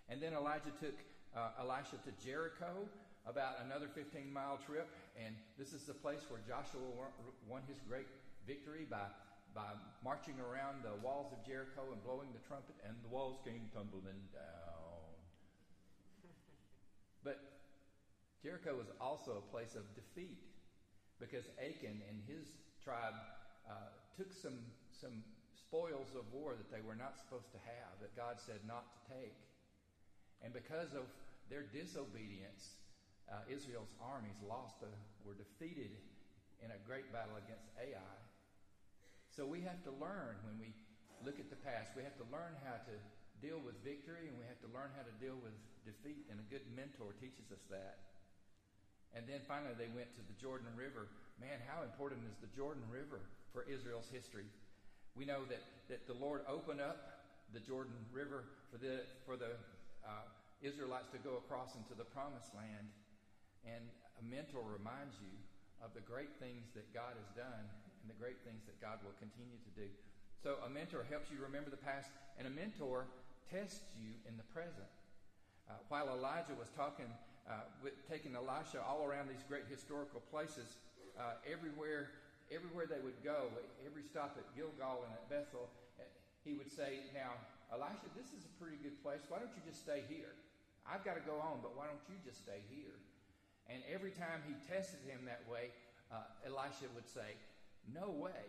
And 0.07 0.23
then 0.23 0.33
Elijah 0.33 0.71
took 0.79 0.95
uh, 1.35 1.59
Elisha 1.59 1.99
to 2.07 2.11
Jericho, 2.23 2.87
about 3.25 3.63
another 3.63 3.87
15 3.87 4.31
mile 4.31 4.59
trip, 4.67 4.87
and 5.15 5.35
this 5.57 5.71
is 5.71 5.83
the 5.83 5.93
place 5.93 6.19
where 6.27 6.39
Joshua 6.43 6.83
won 7.47 7.61
his 7.67 7.79
great 7.87 8.07
victory 8.47 8.85
by, 8.89 9.07
by 9.55 9.71
marching 10.03 10.35
around 10.43 10.83
the 10.83 10.95
walls 10.99 11.31
of 11.31 11.39
Jericho 11.47 11.87
and 11.91 12.03
blowing 12.03 12.27
the 12.35 12.43
trumpet, 12.47 12.75
and 12.83 12.95
the 13.03 13.07
walls 13.07 13.39
came 13.43 13.71
tumbling 13.71 14.27
down. 14.31 15.15
But 17.23 17.39
Jericho 18.43 18.75
was 18.75 18.91
also 18.99 19.39
a 19.39 19.45
place 19.47 19.75
of 19.79 19.87
defeat 19.95 20.43
because 21.19 21.47
Achan 21.55 22.03
and 22.03 22.19
his 22.27 22.51
tribe 22.83 23.15
uh, 23.63 23.95
took 24.19 24.33
some 24.35 24.59
some 25.03 25.19
spoils 25.51 26.15
of 26.15 26.23
war 26.31 26.55
that 26.55 26.71
they 26.71 26.79
were 26.79 26.95
not 26.95 27.19
supposed 27.19 27.51
to 27.51 27.59
have, 27.67 27.99
that 27.99 28.15
God 28.15 28.39
said 28.39 28.63
not 28.63 28.87
to 28.87 28.99
take. 29.19 29.35
And 30.39 30.55
because 30.55 30.95
of 30.95 31.03
their 31.51 31.67
disobedience, 31.67 32.79
uh, 33.27 33.43
Israel's 33.51 33.91
armies 33.99 34.39
lost, 34.47 34.79
a, 34.79 34.91
were 35.27 35.35
defeated 35.35 35.91
in 36.63 36.71
a 36.71 36.79
great 36.87 37.11
battle 37.11 37.35
against 37.35 37.67
Ai. 37.75 38.15
So 39.35 39.43
we 39.43 39.59
have 39.67 39.83
to 39.83 39.91
learn 39.99 40.39
when 40.47 40.55
we 40.55 40.71
look 41.27 41.43
at 41.43 41.51
the 41.51 41.59
past, 41.59 41.91
we 41.99 42.07
have 42.07 42.15
to 42.23 42.27
learn 42.31 42.55
how 42.63 42.79
to 42.79 42.95
deal 43.43 43.59
with 43.59 43.75
victory 43.83 44.31
and 44.31 44.39
we 44.39 44.47
have 44.47 44.59
to 44.63 44.71
learn 44.71 44.87
how 44.95 45.03
to 45.03 45.15
deal 45.19 45.35
with 45.43 45.55
defeat. 45.83 46.31
And 46.31 46.39
a 46.39 46.47
good 46.47 46.63
mentor 46.71 47.11
teaches 47.19 47.51
us 47.51 47.63
that. 47.67 47.99
And 49.11 49.27
then 49.27 49.43
finally, 49.45 49.75
they 49.75 49.91
went 49.91 50.15
to 50.15 50.23
the 50.23 50.35
Jordan 50.39 50.71
River. 50.79 51.11
Man, 51.37 51.59
how 51.67 51.83
important 51.83 52.23
is 52.25 52.39
the 52.39 52.49
Jordan 52.55 52.83
River 52.87 53.19
for 53.51 53.67
Israel's 53.67 54.09
history? 54.09 54.47
We 55.13 55.25
know 55.25 55.45
that, 55.45 55.61
that 55.89 56.07
the 56.09 56.17
Lord 56.17 56.41
opened 56.49 56.81
up 56.81 57.21
the 57.53 57.61
Jordan 57.61 57.93
River 58.09 58.45
for 58.73 58.81
the, 58.81 59.05
for 59.25 59.37
the 59.37 59.53
uh, 60.01 60.25
Israelites 60.65 61.13
to 61.13 61.21
go 61.21 61.37
across 61.37 61.77
into 61.77 61.93
the 61.93 62.03
promised 62.03 62.49
land. 62.57 62.89
And 63.61 63.85
a 64.17 64.23
mentor 64.25 64.65
reminds 64.65 65.21
you 65.21 65.33
of 65.85 65.93
the 65.93 66.01
great 66.01 66.33
things 66.41 66.73
that 66.73 66.89
God 66.97 67.13
has 67.13 67.29
done 67.37 67.65
and 68.01 68.07
the 68.09 68.17
great 68.17 68.41
things 68.41 68.65
that 68.65 68.81
God 68.81 68.99
will 69.05 69.15
continue 69.21 69.61
to 69.61 69.71
do. 69.77 69.87
So 70.41 70.59
a 70.65 70.69
mentor 70.69 71.05
helps 71.07 71.31
you 71.31 71.39
remember 71.39 71.71
the 71.71 71.79
past, 71.79 72.11
and 72.35 72.43
a 72.43 72.51
mentor 72.51 73.07
tests 73.47 73.95
you 73.95 74.11
in 74.27 74.35
the 74.35 74.43
present. 74.51 74.91
Uh, 75.69 75.79
while 75.87 76.11
Elijah 76.11 76.51
was 76.59 76.67
talking, 76.75 77.07
uh, 77.47 77.63
with, 77.79 77.95
taking 78.11 78.35
Elisha 78.35 78.83
all 78.83 79.07
around 79.07 79.31
these 79.31 79.45
great 79.47 79.63
historical 79.71 80.19
places, 80.27 80.75
uh, 81.15 81.39
everywhere 81.47 82.11
everywhere 82.51 82.89
they 82.89 82.99
would 82.99 83.19
go, 83.23 83.47
every 83.85 84.03
stop 84.03 84.35
at 84.35 84.47
Gilgal 84.55 85.05
and 85.07 85.11
at 85.13 85.29
Bethel, 85.29 85.69
he 86.43 86.53
would 86.59 86.71
say, 86.71 87.07
Now, 87.15 87.39
Elisha, 87.71 88.11
this 88.13 88.35
is 88.35 88.43
a 88.43 88.53
pretty 88.59 88.77
good 88.83 88.99
place. 88.99 89.23
Why 89.31 89.39
don't 89.39 89.51
you 89.55 89.63
just 89.63 89.79
stay 89.79 90.03
here? 90.11 90.35
I've 90.83 91.07
got 91.07 91.15
to 91.15 91.23
go 91.23 91.39
on, 91.39 91.63
but 91.63 91.79
why 91.79 91.87
don't 91.87 92.03
you 92.11 92.19
just 92.27 92.43
stay 92.43 92.59
here? 92.67 92.99
And 93.71 93.79
every 93.87 94.11
time 94.11 94.43
he 94.43 94.53
tested 94.67 94.99
him 95.07 95.23
that 95.23 95.47
way, 95.47 95.71
uh, 96.11 96.27
Elisha 96.43 96.91
would 96.93 97.07
say, 97.07 97.39
No 97.87 98.11
way. 98.11 98.43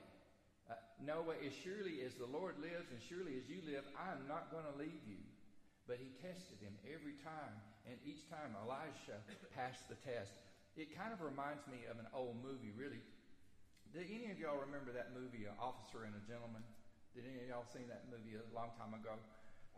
Uh, 0.66 0.80
no 0.98 1.22
way. 1.22 1.38
As 1.46 1.54
surely 1.54 2.02
as 2.02 2.18
the 2.18 2.26
Lord 2.26 2.58
lives 2.58 2.90
and 2.90 2.98
surely 2.98 3.38
as 3.38 3.46
you 3.46 3.62
live, 3.62 3.86
I'm 3.94 4.26
not 4.26 4.50
going 4.50 4.66
to 4.66 4.74
leave 4.74 5.04
you. 5.06 5.22
But 5.86 6.00
he 6.00 6.10
tested 6.24 6.58
him 6.64 6.72
every 6.88 7.14
time, 7.20 7.54
and 7.84 8.00
each 8.08 8.24
time 8.32 8.56
Elisha 8.56 9.20
passed 9.52 9.84
the 9.92 10.00
test. 10.00 10.32
It 10.80 10.96
kind 10.96 11.12
of 11.12 11.20
reminds 11.20 11.62
me 11.68 11.84
of 11.86 12.00
an 12.00 12.08
old 12.16 12.40
movie, 12.40 12.72
really. 12.72 13.04
Did 13.94 14.10
any 14.10 14.26
of 14.34 14.42
y'all 14.42 14.58
remember 14.58 14.90
that 14.90 15.14
movie, 15.14 15.46
An 15.46 15.54
Officer 15.62 16.02
and 16.02 16.10
a 16.18 16.22
Gentleman? 16.26 16.66
Did 17.14 17.30
any 17.30 17.46
of 17.46 17.46
y'all 17.46 17.70
seen 17.70 17.86
that 17.86 18.10
movie 18.10 18.34
a 18.34 18.42
long 18.50 18.74
time 18.74 18.90
ago? 18.90 19.14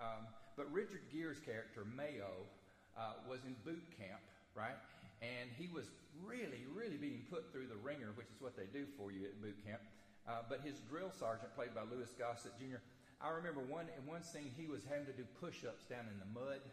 Um, 0.00 0.24
but 0.56 0.72
Richard 0.72 1.04
Gere's 1.12 1.36
character, 1.36 1.84
Mayo, 1.84 2.48
uh, 2.96 3.20
was 3.28 3.44
in 3.44 3.52
boot 3.60 3.84
camp, 3.92 4.24
right? 4.56 4.80
And 5.20 5.52
he 5.60 5.68
was 5.68 5.92
really, 6.24 6.64
really 6.72 6.96
being 6.96 7.28
put 7.28 7.52
through 7.52 7.68
the 7.68 7.76
wringer, 7.76 8.16
which 8.16 8.32
is 8.32 8.40
what 8.40 8.56
they 8.56 8.64
do 8.72 8.88
for 8.96 9.12
you 9.12 9.28
at 9.28 9.36
boot 9.44 9.60
camp. 9.68 9.84
Uh, 10.24 10.48
but 10.48 10.64
his 10.64 10.80
drill 10.88 11.12
sergeant, 11.12 11.52
played 11.52 11.76
by 11.76 11.84
Louis 11.84 12.08
Gossett 12.16 12.56
Jr., 12.56 12.80
I 13.20 13.36
remember 13.36 13.60
one 13.68 13.92
in 13.92 14.00
one 14.08 14.24
scene 14.24 14.48
he 14.56 14.64
was 14.64 14.80
having 14.88 15.04
to 15.12 15.16
do 15.16 15.28
push-ups 15.44 15.84
down 15.92 16.08
in 16.08 16.16
the 16.16 16.30
mud, 16.32 16.64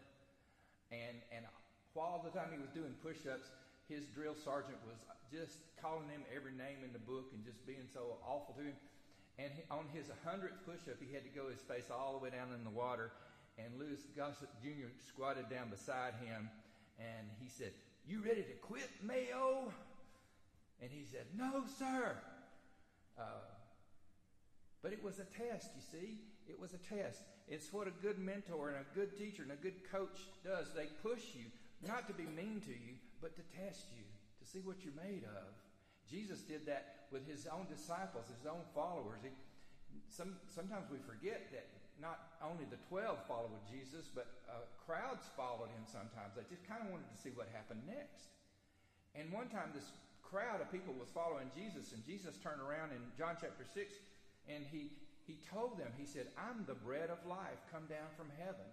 and 0.96 1.20
and 1.36 1.44
while 1.92 2.24
the 2.24 2.32
time 2.32 2.56
he 2.56 2.60
was 2.60 2.72
doing 2.72 2.96
push-ups, 3.04 3.52
his 3.88 4.06
drill 4.16 4.36
sergeant 4.36 4.78
was 4.88 5.04
just 5.32 5.58
calling 5.82 6.08
him 6.10 6.24
every 6.30 6.54
name 6.54 6.86
in 6.86 6.94
the 6.94 7.04
book 7.04 7.32
and 7.34 7.44
just 7.44 7.66
being 7.66 7.88
so 7.92 8.18
awful 8.24 8.56
to 8.56 8.64
him. 8.64 8.78
And 9.40 9.50
he, 9.52 9.64
on 9.72 9.90
his 9.92 10.08
100th 10.24 10.62
push 10.66 10.86
up, 10.88 11.02
he 11.02 11.14
had 11.14 11.24
to 11.24 11.34
go 11.34 11.50
his 11.50 11.62
face 11.62 11.90
all 11.92 12.14
the 12.14 12.22
way 12.24 12.30
down 12.30 12.54
in 12.54 12.64
the 12.64 12.74
water. 12.74 13.12
And 13.58 13.78
Louis 13.78 14.00
Gossett 14.16 14.50
Jr. 14.62 14.90
squatted 15.08 15.50
down 15.50 15.70
beside 15.70 16.14
him 16.24 16.50
and 17.00 17.28
he 17.42 17.50
said, 17.50 17.72
You 18.08 18.22
ready 18.22 18.44
to 18.44 18.56
quit, 18.62 18.90
Mayo? 19.02 19.74
And 20.82 20.92
he 20.92 21.06
said, 21.06 21.26
No, 21.36 21.64
sir. 21.78 22.16
Uh, 23.18 23.46
but 24.82 24.92
it 24.92 25.04
was 25.04 25.20
a 25.20 25.26
test, 25.26 25.70
you 25.76 25.82
see. 25.82 26.18
It 26.48 26.60
was 26.60 26.74
a 26.74 26.96
test. 26.96 27.22
It's 27.48 27.72
what 27.72 27.88
a 27.88 27.92
good 28.02 28.20
mentor 28.20 28.70
and 28.70 28.78
a 28.78 28.96
good 28.96 29.18
teacher 29.18 29.44
and 29.44 29.52
a 29.52 29.56
good 29.56 29.90
coach 29.92 30.20
does. 30.44 30.68
They 30.76 30.88
push 31.02 31.24
you, 31.34 31.46
not 31.88 32.08
to 32.08 32.14
be 32.14 32.24
mean 32.24 32.62
to 32.66 32.72
you, 32.72 32.96
but 33.24 33.32
to 33.40 33.44
test 33.56 33.88
you 33.96 34.04
to 34.04 34.44
see 34.44 34.60
what 34.60 34.84
you're 34.84 35.00
made 35.00 35.24
of. 35.24 35.48
Jesus 36.04 36.44
did 36.44 36.68
that 36.68 37.08
with 37.16 37.24
his 37.24 37.48
own 37.48 37.64
disciples, 37.72 38.28
his 38.28 38.44
own 38.44 38.68
followers. 38.76 39.24
He, 39.24 39.32
some, 40.12 40.36
sometimes 40.52 40.92
we 40.92 41.00
forget 41.00 41.48
that 41.56 41.64
not 41.96 42.36
only 42.44 42.68
the 42.68 42.82
12 42.92 43.24
followed 43.24 43.64
Jesus, 43.72 44.12
but 44.12 44.44
uh, 44.52 44.68
crowds 44.84 45.32
followed 45.40 45.72
him 45.72 45.88
sometimes. 45.88 46.36
They 46.36 46.44
just 46.52 46.68
kind 46.68 46.84
of 46.84 46.92
wanted 46.92 47.08
to 47.08 47.18
see 47.18 47.32
what 47.32 47.48
happened 47.56 47.88
next. 47.88 48.28
And 49.16 49.32
one 49.32 49.48
time, 49.48 49.72
this 49.72 49.88
crowd 50.20 50.60
of 50.60 50.68
people 50.74 50.92
was 51.00 51.08
following 51.16 51.48
Jesus, 51.56 51.96
and 51.96 52.04
Jesus 52.04 52.36
turned 52.44 52.60
around 52.60 52.92
in 52.92 53.00
John 53.16 53.40
chapter 53.40 53.64
6 53.64 53.96
and 54.50 54.66
he, 54.68 54.92
he 55.24 55.40
told 55.48 55.80
them, 55.80 55.92
He 55.96 56.06
said, 56.06 56.28
I'm 56.36 56.66
the 56.68 56.76
bread 56.76 57.10
of 57.10 57.24
life 57.24 57.64
come 57.72 57.88
down 57.88 58.12
from 58.18 58.28
heaven. 58.36 58.68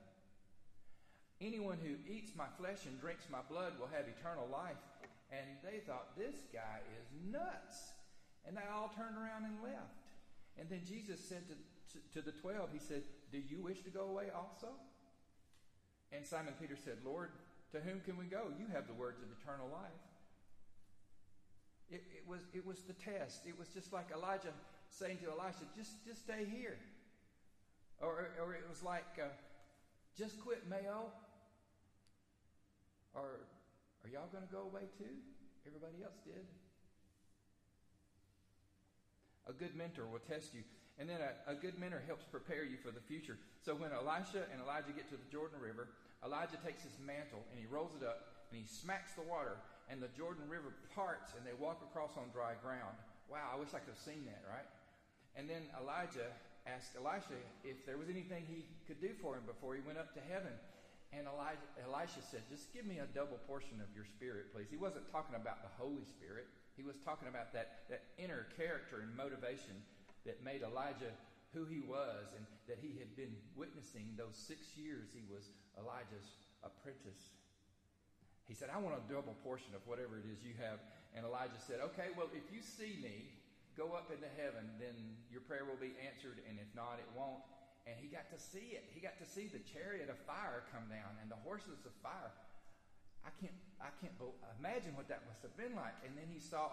Anyone 1.40 1.78
who 1.82 1.96
eats 2.10 2.32
my 2.36 2.48
flesh 2.58 2.84
and 2.84 3.00
drinks 3.00 3.24
my 3.32 3.40
blood 3.48 3.72
will 3.80 3.88
have 3.88 4.04
eternal 4.04 4.46
life, 4.52 4.80
and 5.32 5.46
they 5.64 5.80
thought, 5.80 6.16
this 6.16 6.36
guy 6.52 6.84
is 7.00 7.06
nuts. 7.32 7.96
And 8.46 8.56
they 8.56 8.64
all 8.72 8.92
turned 8.96 9.16
around 9.16 9.44
and 9.44 9.62
left. 9.62 10.00
And 10.58 10.68
then 10.68 10.80
Jesus 10.86 11.20
said 11.20 11.44
to, 11.48 11.56
to, 11.92 11.98
to 12.14 12.20
the 12.24 12.32
twelve, 12.32 12.70
He 12.72 12.78
said, 12.78 13.02
Do 13.30 13.38
you 13.38 13.60
wish 13.60 13.82
to 13.82 13.90
go 13.90 14.08
away 14.08 14.28
also? 14.34 14.68
And 16.12 16.26
Simon 16.26 16.54
Peter 16.60 16.76
said, 16.76 16.98
Lord, 17.04 17.30
to 17.72 17.80
whom 17.80 18.00
can 18.00 18.16
we 18.16 18.24
go? 18.24 18.48
You 18.58 18.66
have 18.72 18.86
the 18.86 18.94
words 18.94 19.22
of 19.22 19.28
eternal 19.40 19.68
life. 19.70 20.02
It, 21.90 22.02
it, 22.16 22.24
was, 22.26 22.40
it 22.52 22.66
was 22.66 22.82
the 22.82 22.94
test. 22.94 23.46
It 23.46 23.58
was 23.58 23.68
just 23.68 23.92
like 23.92 24.10
Elijah 24.12 24.52
saying 24.90 25.18
to 25.18 25.30
Elisha, 25.30 25.66
just, 25.76 26.04
just 26.04 26.22
stay 26.22 26.46
here. 26.50 26.78
Or, 28.00 28.30
or 28.42 28.54
it 28.54 28.64
was 28.68 28.82
like, 28.82 29.06
uh, 29.20 29.28
just 30.16 30.40
quit 30.40 30.68
Mayo. 30.68 31.12
Or 33.14 33.46
are 34.04 34.10
y'all 34.10 34.30
going 34.32 34.46
to 34.46 34.52
go 34.52 34.66
away 34.66 34.86
too? 34.98 35.14
Everybody 35.66 36.02
else 36.02 36.18
did. 36.24 36.44
A 39.48 39.52
good 39.52 39.74
mentor 39.74 40.06
will 40.06 40.22
test 40.24 40.54
you. 40.54 40.62
And 41.00 41.08
then 41.08 41.18
a, 41.24 41.52
a, 41.52 41.54
good 41.56 41.80
mentor 41.80 42.04
helps 42.04 42.28
prepare 42.28 42.62
you 42.62 42.76
for 42.76 42.92
the 42.92 43.00
future. 43.00 43.40
So 43.64 43.72
when 43.74 43.88
Elisha 43.90 44.44
and 44.52 44.60
Elijah 44.60 44.92
get 44.92 45.08
to 45.08 45.16
the 45.16 45.30
Jordan 45.32 45.56
River, 45.56 45.88
Elijah 46.20 46.60
takes 46.60 46.84
his 46.84 46.92
mantle 47.00 47.40
and 47.48 47.56
he 47.56 47.64
rolls 47.64 47.96
it 47.96 48.04
up 48.04 48.44
and 48.52 48.60
he 48.60 48.66
smacks 48.66 49.14
the 49.14 49.22
water, 49.22 49.62
and 49.90 50.02
the 50.02 50.10
Jordan 50.18 50.42
River 50.50 50.74
parts 50.94 51.34
and 51.38 51.46
they 51.46 51.54
walk 51.54 51.82
across 51.86 52.18
on 52.18 52.30
dry 52.34 52.54
ground. 52.62 52.94
Wow, 53.30 53.50
I 53.54 53.56
wish 53.58 53.70
I 53.74 53.78
could 53.78 53.94
have 53.94 54.02
seen 54.02 54.26
that, 54.26 54.42
right? 54.46 54.66
And 55.38 55.46
then 55.50 55.66
Elijah 55.78 56.30
asked 56.66 56.98
Elisha 56.98 57.38
if 57.62 57.86
there 57.86 57.98
was 57.98 58.10
anything 58.10 58.42
he 58.46 58.66
could 58.86 58.98
do 59.02 59.14
for 59.22 59.38
him 59.38 59.46
before 59.46 59.74
he 59.74 59.82
went 59.86 59.98
up 59.98 60.14
to 60.14 60.22
heaven. 60.26 60.54
And 61.10 61.26
Elijah, 61.26 61.66
Elisha 61.82 62.22
said, 62.22 62.46
Just 62.46 62.70
give 62.70 62.86
me 62.86 63.02
a 63.02 63.08
double 63.10 63.38
portion 63.50 63.82
of 63.82 63.90
your 63.94 64.06
spirit, 64.06 64.54
please. 64.54 64.70
He 64.70 64.78
wasn't 64.78 65.10
talking 65.10 65.34
about 65.34 65.66
the 65.66 65.72
Holy 65.74 66.06
Spirit. 66.06 66.46
He 66.78 66.86
was 66.86 66.96
talking 67.02 67.26
about 67.26 67.52
that, 67.52 67.90
that 67.90 68.14
inner 68.16 68.46
character 68.54 69.02
and 69.02 69.10
motivation 69.18 69.74
that 70.24 70.38
made 70.46 70.62
Elijah 70.62 71.10
who 71.50 71.66
he 71.66 71.82
was 71.82 72.30
and 72.38 72.46
that 72.70 72.78
he 72.78 72.94
had 73.02 73.10
been 73.18 73.34
witnessing 73.58 74.14
those 74.14 74.38
six 74.38 74.78
years 74.78 75.10
he 75.10 75.26
was 75.26 75.50
Elijah's 75.74 76.46
apprentice. 76.62 77.34
He 78.46 78.54
said, 78.54 78.70
I 78.70 78.78
want 78.78 78.94
a 78.94 79.02
double 79.10 79.34
portion 79.42 79.74
of 79.74 79.82
whatever 79.86 80.18
it 80.18 80.26
is 80.30 80.42
you 80.46 80.54
have. 80.62 80.78
And 81.14 81.26
Elijah 81.26 81.58
said, 81.58 81.82
Okay, 81.94 82.14
well, 82.14 82.30
if 82.30 82.46
you 82.54 82.62
see 82.62 82.98
me 83.02 83.34
go 83.74 83.94
up 83.94 84.10
into 84.14 84.30
heaven, 84.38 84.66
then 84.78 84.94
your 85.30 85.42
prayer 85.42 85.66
will 85.66 85.78
be 85.78 85.94
answered, 86.02 86.42
and 86.46 86.58
if 86.58 86.70
not, 86.74 86.98
it 86.98 87.06
won't 87.14 87.42
and 87.86 87.96
he 87.96 88.08
got 88.08 88.28
to 88.32 88.38
see 88.38 88.76
it. 88.76 88.88
He 88.92 89.00
got 89.00 89.16
to 89.20 89.26
see 89.28 89.48
the 89.48 89.60
chariot 89.60 90.08
of 90.08 90.18
fire 90.28 90.64
come 90.72 90.88
down 90.88 91.16
and 91.22 91.30
the 91.30 91.40
horses 91.44 91.84
of 91.84 91.92
fire. 92.04 92.32
I 93.24 93.32
can't, 93.40 93.56
I 93.80 93.92
can't 94.00 94.16
imagine 94.56 94.96
what 94.96 95.08
that 95.12 95.24
must 95.28 95.44
have 95.44 95.52
been 95.56 95.76
like. 95.76 95.96
And 96.04 96.16
then 96.16 96.28
he 96.28 96.40
saw, 96.40 96.72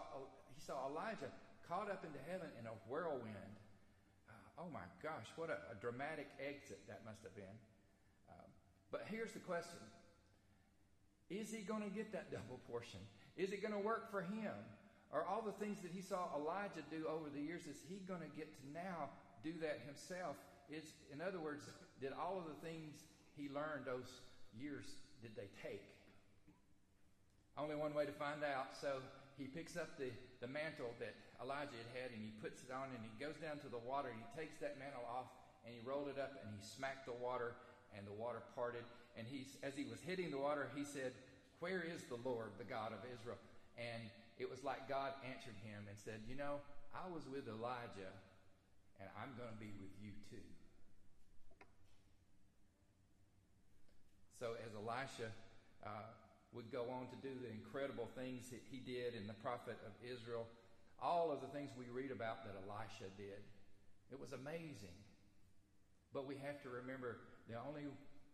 he 0.52 0.60
saw 0.64 0.88
Elijah 0.88 1.32
caught 1.68 1.92
up 1.92 2.08
into 2.08 2.20
heaven 2.32 2.48
in 2.56 2.68
a 2.68 2.76
whirlwind. 2.88 3.56
Uh, 4.32 4.64
oh 4.64 4.70
my 4.72 4.88
gosh, 5.04 5.28
what 5.36 5.52
a, 5.52 5.60
a, 5.72 5.76
dramatic 5.80 6.32
exit 6.40 6.80
that 6.88 7.04
must 7.04 7.20
have 7.24 7.36
been. 7.36 7.58
Um, 8.32 8.48
but 8.92 9.04
here's 9.12 9.36
the 9.36 9.44
question: 9.44 9.84
Is 11.30 11.52
he 11.52 11.68
going 11.68 11.84
to 11.84 11.92
get 11.92 12.16
that 12.16 12.32
double 12.36 12.60
portion? 12.72 13.04
Is 13.36 13.52
it 13.52 13.62
going 13.62 13.76
to 13.76 13.84
work 13.84 14.10
for 14.10 14.22
him? 14.24 14.56
Are 15.12 15.24
all 15.24 15.42
the 15.44 15.56
things 15.64 15.80
that 15.84 15.92
he 15.92 16.02
saw 16.02 16.28
Elijah 16.36 16.84
do 16.92 17.08
over 17.08 17.30
the 17.32 17.40
years, 17.40 17.64
is 17.68 17.80
he 17.88 18.04
going 18.08 18.20
to 18.20 18.32
get 18.36 18.52
to 18.60 18.64
now 18.74 19.08
do 19.44 19.54
that 19.62 19.80
himself? 19.86 20.36
It's, 20.70 20.92
in 21.12 21.22
other 21.22 21.40
words, 21.40 21.66
did 22.02 22.12
all 22.12 22.38
of 22.38 22.46
the 22.46 22.60
things 22.60 23.08
he 23.36 23.48
learned 23.48 23.88
those 23.88 24.22
years, 24.52 24.86
did 25.22 25.32
they 25.36 25.48
take? 25.64 25.84
Only 27.58 27.76
one 27.76 27.96
way 27.96 28.06
to 28.06 28.12
find 28.12 28.44
out. 28.44 28.76
So 28.76 29.02
he 29.38 29.46
picks 29.46 29.78
up 29.78 29.98
the, 29.98 30.12
the 30.42 30.48
mantle 30.48 30.94
that 31.00 31.16
Elijah 31.42 31.78
had 31.78 31.90
had 31.94 32.10
and 32.14 32.22
he 32.22 32.34
puts 32.42 32.62
it 32.62 32.70
on 32.70 32.90
and 32.94 33.02
he 33.02 33.14
goes 33.18 33.38
down 33.42 33.58
to 33.66 33.70
the 33.70 33.82
water 33.82 34.10
and 34.10 34.20
he 34.20 34.30
takes 34.38 34.58
that 34.62 34.78
mantle 34.78 35.06
off 35.06 35.30
and 35.66 35.74
he 35.74 35.82
rolled 35.82 36.10
it 36.10 36.20
up 36.20 36.38
and 36.42 36.50
he 36.54 36.62
smacked 36.62 37.08
the 37.08 37.18
water 37.18 37.58
and 37.96 38.06
the 38.06 38.14
water 38.14 38.44
parted. 38.54 38.84
And 39.18 39.26
he's, 39.26 39.58
as 39.64 39.74
he 39.74 39.86
was 39.86 39.98
hitting 40.06 40.30
the 40.30 40.38
water, 40.38 40.70
he 40.76 40.84
said, 40.84 41.14
Where 41.64 41.82
is 41.82 42.06
the 42.10 42.20
Lord, 42.22 42.54
the 42.58 42.68
God 42.68 42.94
of 42.94 43.02
Israel? 43.08 43.42
And 43.78 44.06
it 44.38 44.50
was 44.50 44.62
like 44.62 44.86
God 44.90 45.14
answered 45.26 45.58
him 45.66 45.90
and 45.90 45.98
said, 45.98 46.22
You 46.30 46.38
know, 46.38 46.62
I 46.94 47.10
was 47.10 47.26
with 47.26 47.50
Elijah 47.50 48.14
and 49.02 49.10
I'm 49.18 49.34
going 49.38 49.54
to 49.54 49.62
be 49.62 49.74
with 49.78 49.94
you 50.02 50.14
too. 50.30 50.46
So 54.40 54.54
as 54.62 54.72
Elisha 54.78 55.34
uh, 55.82 56.14
would 56.54 56.70
go 56.72 56.86
on 56.94 57.10
to 57.10 57.18
do 57.26 57.34
the 57.42 57.50
incredible 57.50 58.08
things 58.14 58.50
that 58.54 58.62
he 58.70 58.78
did, 58.78 59.18
and 59.18 59.26
the 59.28 59.38
prophet 59.42 59.78
of 59.82 59.94
Israel, 60.06 60.46
all 61.02 61.34
of 61.34 61.42
the 61.42 61.50
things 61.50 61.74
we 61.74 61.90
read 61.90 62.14
about 62.14 62.46
that 62.46 62.54
Elisha 62.66 63.10
did, 63.18 63.42
it 64.14 64.18
was 64.22 64.34
amazing. 64.34 64.94
But 66.14 66.30
we 66.30 66.38
have 66.46 66.62
to 66.64 66.70
remember 66.70 67.18
the 67.50 67.58
only 67.58 67.90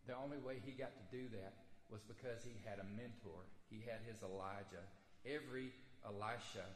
the 0.06 0.14
only 0.14 0.36
way 0.36 0.60
he 0.60 0.76
got 0.76 0.92
to 0.92 1.06
do 1.08 1.24
that 1.32 1.64
was 1.88 2.04
because 2.04 2.44
he 2.44 2.60
had 2.68 2.76
a 2.76 2.88
mentor. 2.92 3.40
He 3.72 3.80
had 3.80 4.04
his 4.04 4.20
Elijah. 4.20 4.84
Every 5.24 5.72
Elisha 6.04 6.68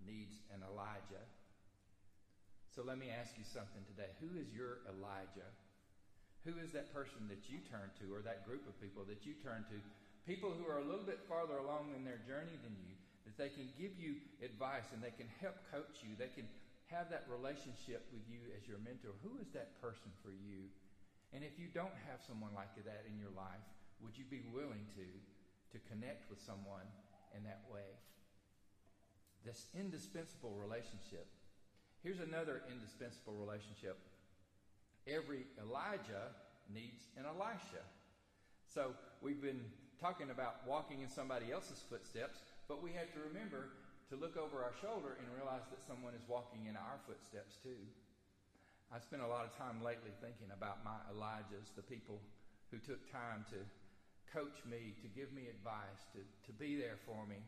needs 0.00 0.40
an 0.48 0.64
Elijah. 0.64 1.24
So 2.72 2.80
let 2.80 2.96
me 2.96 3.12
ask 3.12 3.36
you 3.36 3.44
something 3.44 3.84
today. 3.84 4.08
Who 4.24 4.32
is 4.40 4.48
your 4.56 4.80
Elijah? 4.88 5.48
Who 6.48 6.56
is 6.64 6.72
that 6.72 6.88
person 6.96 7.28
that 7.28 7.52
you 7.52 7.60
turn 7.68 7.92
to, 8.00 8.08
or 8.16 8.24
that 8.24 8.48
group 8.48 8.64
of 8.64 8.76
people 8.80 9.04
that 9.08 9.28
you 9.28 9.36
turn 9.44 9.68
to? 9.68 9.78
People 10.24 10.56
who 10.56 10.64
are 10.68 10.80
a 10.80 10.88
little 10.88 11.04
bit 11.04 11.20
farther 11.28 11.60
along 11.60 11.92
in 11.92 12.04
their 12.04 12.20
journey 12.24 12.56
than 12.64 12.72
you, 12.80 12.96
that 13.28 13.36
they 13.36 13.52
can 13.52 13.68
give 13.76 13.92
you 14.00 14.16
advice 14.40 14.88
and 14.92 15.04
they 15.04 15.12
can 15.12 15.28
help 15.40 15.56
coach 15.68 16.00
you. 16.00 16.16
They 16.16 16.32
can 16.32 16.48
have 16.88 17.12
that 17.12 17.28
relationship 17.28 18.08
with 18.10 18.24
you 18.26 18.40
as 18.56 18.64
your 18.64 18.80
mentor. 18.80 19.12
Who 19.20 19.36
is 19.38 19.52
that 19.52 19.76
person 19.84 20.10
for 20.24 20.32
you? 20.32 20.66
And 21.30 21.44
if 21.46 21.60
you 21.60 21.70
don't 21.70 21.94
have 22.10 22.24
someone 22.24 22.56
like 22.56 22.72
that 22.74 23.04
in 23.06 23.14
your 23.20 23.30
life, 23.36 23.62
would 24.02 24.16
you 24.16 24.24
be 24.26 24.42
willing 24.50 24.88
to 24.96 25.06
to 25.70 25.78
connect 25.86 26.26
with 26.26 26.42
someone 26.42 26.88
in 27.36 27.46
that 27.46 27.62
way? 27.70 27.86
This 29.46 29.70
indispensable 29.76 30.58
relationship. 30.58 31.30
Here's 32.02 32.18
another 32.18 32.66
indispensable 32.66 33.38
relationship 33.38 34.00
every 35.06 35.46
Elijah 35.60 36.34
needs 36.68 37.08
an 37.16 37.24
Elisha. 37.26 37.84
So 38.66 38.94
we've 39.20 39.40
been 39.42 39.64
talking 40.00 40.30
about 40.30 40.64
walking 40.66 41.02
in 41.02 41.08
somebody 41.08 41.52
else's 41.52 41.82
footsteps, 41.88 42.40
but 42.68 42.82
we 42.82 42.92
have 42.92 43.12
to 43.12 43.20
remember 43.20 43.68
to 44.08 44.16
look 44.16 44.36
over 44.36 44.62
our 44.62 44.74
shoulder 44.80 45.14
and 45.18 45.26
realize 45.36 45.66
that 45.70 45.82
someone 45.86 46.14
is 46.14 46.24
walking 46.26 46.66
in 46.66 46.74
our 46.74 46.98
footsteps 47.06 47.58
too. 47.62 47.78
I 48.90 48.98
spent 48.98 49.22
a 49.22 49.30
lot 49.30 49.46
of 49.46 49.54
time 49.54 49.78
lately 49.84 50.10
thinking 50.18 50.50
about 50.50 50.82
my 50.82 50.98
Elijahs, 51.14 51.70
the 51.76 51.86
people 51.86 52.18
who 52.74 52.78
took 52.78 52.98
time 53.06 53.46
to 53.54 53.62
coach 54.34 54.62
me, 54.66 54.94
to 55.02 55.08
give 55.10 55.30
me 55.30 55.46
advice, 55.46 56.06
to, 56.14 56.22
to 56.46 56.52
be 56.54 56.74
there 56.74 56.98
for 57.06 57.26
me. 57.26 57.38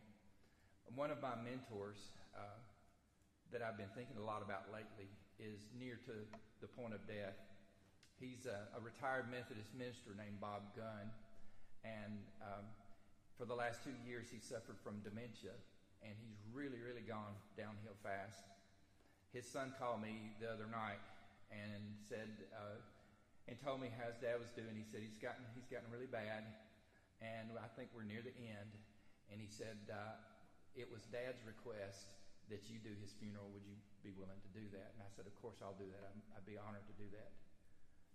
One 0.94 1.10
of 1.10 1.22
my 1.22 1.34
mentors 1.34 1.98
uh, 2.34 2.58
that 3.50 3.62
I've 3.62 3.78
been 3.78 3.90
thinking 3.94 4.18
a 4.18 4.24
lot 4.24 4.42
about 4.42 4.70
lately 4.70 5.10
is 5.38 5.68
near 5.78 5.96
to 6.08 6.14
the 6.60 6.68
point 6.68 6.94
of 6.94 7.02
death. 7.06 7.38
He's 8.20 8.46
a, 8.46 8.70
a 8.76 8.80
retired 8.80 9.30
Methodist 9.30 9.74
minister 9.74 10.14
named 10.14 10.38
Bob 10.40 10.62
Gunn, 10.76 11.10
and 11.82 12.22
um, 12.38 12.64
for 13.38 13.44
the 13.44 13.54
last 13.54 13.82
two 13.82 13.94
years 14.06 14.30
he 14.30 14.38
suffered 14.38 14.78
from 14.84 15.02
dementia, 15.02 15.56
and 16.02 16.14
he's 16.22 16.38
really, 16.54 16.78
really 16.78 17.02
gone 17.02 17.34
downhill 17.58 17.98
fast. 18.02 18.46
His 19.34 19.48
son 19.48 19.74
called 19.80 20.02
me 20.04 20.36
the 20.38 20.46
other 20.46 20.68
night 20.70 21.02
and 21.50 21.96
said, 22.06 22.30
uh, 22.54 22.78
and 23.48 23.58
told 23.58 23.82
me 23.82 23.90
how 23.90 24.06
his 24.06 24.18
dad 24.22 24.38
was 24.38 24.54
doing. 24.54 24.78
He 24.78 24.86
said 24.86 25.02
he's 25.02 25.18
gotten 25.18 25.42
he's 25.56 25.66
gotten 25.66 25.90
really 25.90 26.06
bad, 26.06 26.46
and 27.18 27.50
I 27.58 27.66
think 27.74 27.90
we're 27.90 28.06
near 28.06 28.22
the 28.22 28.34
end. 28.38 28.70
And 29.32 29.40
he 29.40 29.48
said 29.50 29.78
uh, 29.90 30.20
it 30.78 30.86
was 30.86 31.02
Dad's 31.10 31.42
request 31.42 32.12
that 32.50 32.66
you 32.70 32.82
do 32.82 32.94
his 32.98 33.14
funeral. 33.20 33.50
Would 33.54 33.66
you 33.66 33.76
be 34.02 34.10
willing 34.14 34.40
to 34.42 34.50
do 34.54 34.64
that? 34.74 34.96
And 34.96 35.00
I 35.04 35.10
said, 35.14 35.26
Of 35.26 35.34
course 35.38 35.60
I'll 35.62 35.78
do 35.78 35.86
that. 35.86 36.10
i 36.34 36.40
would 36.40 36.48
be 36.48 36.58
honored 36.58 36.86
to 36.88 36.96
do 36.98 37.06
that. 37.14 37.30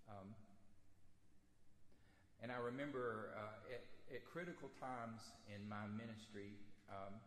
Um, 0.08 0.36
and 2.40 2.52
I 2.52 2.60
remember 2.62 3.34
uh, 3.34 3.74
at, 3.74 3.84
at, 4.14 4.22
critical 4.30 4.70
times 4.78 5.20
in 5.50 5.66
my 5.68 5.90
ministry, 5.90 6.54
um, 6.88 7.18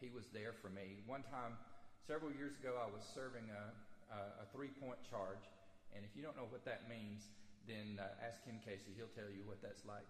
he 0.00 0.08
was 0.10 0.24
there 0.32 0.56
for 0.58 0.72
me. 0.72 1.04
One 1.06 1.22
time, 1.28 1.54
several 2.08 2.32
years 2.32 2.56
ago, 2.58 2.74
I 2.80 2.88
was 2.88 3.04
serving 3.14 3.46
a, 3.52 3.64
a, 4.10 4.20
a 4.42 4.46
three 4.50 4.72
point 4.80 4.98
charge. 5.06 5.44
And 5.94 6.02
if 6.02 6.10
you 6.18 6.24
don't 6.24 6.34
know 6.34 6.48
what 6.50 6.64
that 6.66 6.88
means, 6.90 7.30
then 7.68 8.00
uh, 8.00 8.26
ask 8.26 8.42
Ken 8.42 8.58
Casey. 8.64 8.96
He'll 8.96 9.12
tell 9.12 9.28
you 9.30 9.46
what 9.46 9.62
that's 9.62 9.84
like. 9.86 10.06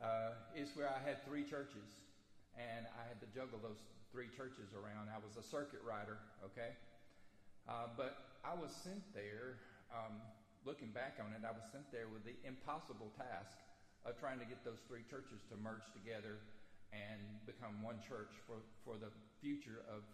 Uh, 0.00 0.32
it's 0.56 0.72
where 0.72 0.88
I 0.88 0.96
had 1.04 1.20
three 1.28 1.44
churches, 1.44 1.88
and 2.56 2.88
I 2.88 3.02
had 3.04 3.20
to 3.20 3.28
juggle 3.36 3.60
those 3.60 3.80
three 4.10 4.28
churches 4.36 4.74
around. 4.74 5.08
I 5.08 5.18
was 5.22 5.38
a 5.38 5.44
circuit 5.46 5.80
rider, 5.86 6.18
okay? 6.44 6.74
Uh, 7.66 7.90
but 7.96 8.42
I 8.44 8.54
was 8.54 8.74
sent 8.74 9.02
there 9.14 9.62
um, 9.90 10.22
looking 10.64 10.92
back 10.92 11.18
on 11.18 11.32
it, 11.32 11.42
I 11.42 11.54
was 11.54 11.64
sent 11.72 11.88
there 11.90 12.06
with 12.12 12.22
the 12.22 12.36
impossible 12.44 13.10
task 13.16 13.56
of 14.04 14.16
trying 14.20 14.40
to 14.40 14.48
get 14.48 14.64
those 14.64 14.80
three 14.88 15.04
churches 15.08 15.44
to 15.52 15.56
merge 15.56 15.84
together 15.92 16.40
and 16.92 17.20
become 17.46 17.80
one 17.80 18.00
church 18.02 18.32
for, 18.44 18.60
for 18.84 18.98
the 18.98 19.12
future 19.40 19.84
of, 19.88 20.04